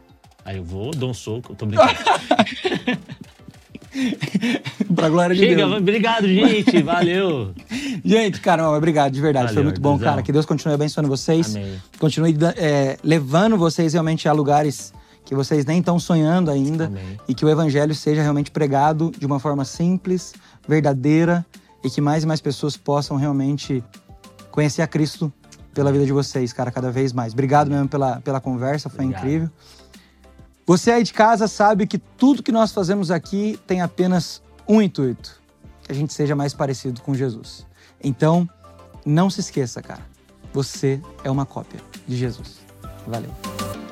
[0.45, 1.91] Aí eu vou, dou um soco, tô brincando.
[4.95, 5.73] pra glória de Chega, Deus.
[5.73, 6.81] obrigado, gente.
[6.83, 7.53] Valeu.
[8.03, 9.47] Gente, cara, obrigado, de verdade.
[9.47, 10.21] Foi Valeu, muito bom, cara.
[10.21, 11.55] Que Deus continue abençoando vocês.
[11.55, 11.81] Amém.
[11.97, 16.85] Continue é, levando vocês realmente a lugares que vocês nem estão sonhando ainda.
[16.85, 17.19] Amém.
[17.27, 20.33] E que o evangelho seja realmente pregado de uma forma simples,
[20.67, 21.45] verdadeira
[21.83, 23.83] e que mais e mais pessoas possam realmente
[24.51, 25.31] conhecer a Cristo
[25.73, 27.33] pela vida de vocês, cara, cada vez mais.
[27.33, 29.23] Obrigado mesmo pela, pela conversa, foi Obrigado.
[29.23, 29.49] incrível.
[30.65, 35.39] Você aí de casa sabe que tudo que nós fazemos aqui tem apenas um intuito:
[35.83, 37.67] que a gente seja mais parecido com Jesus.
[38.03, 38.49] Então,
[39.05, 40.01] não se esqueça, cara.
[40.53, 42.59] Você é uma cópia de Jesus.
[43.05, 43.84] Valeu.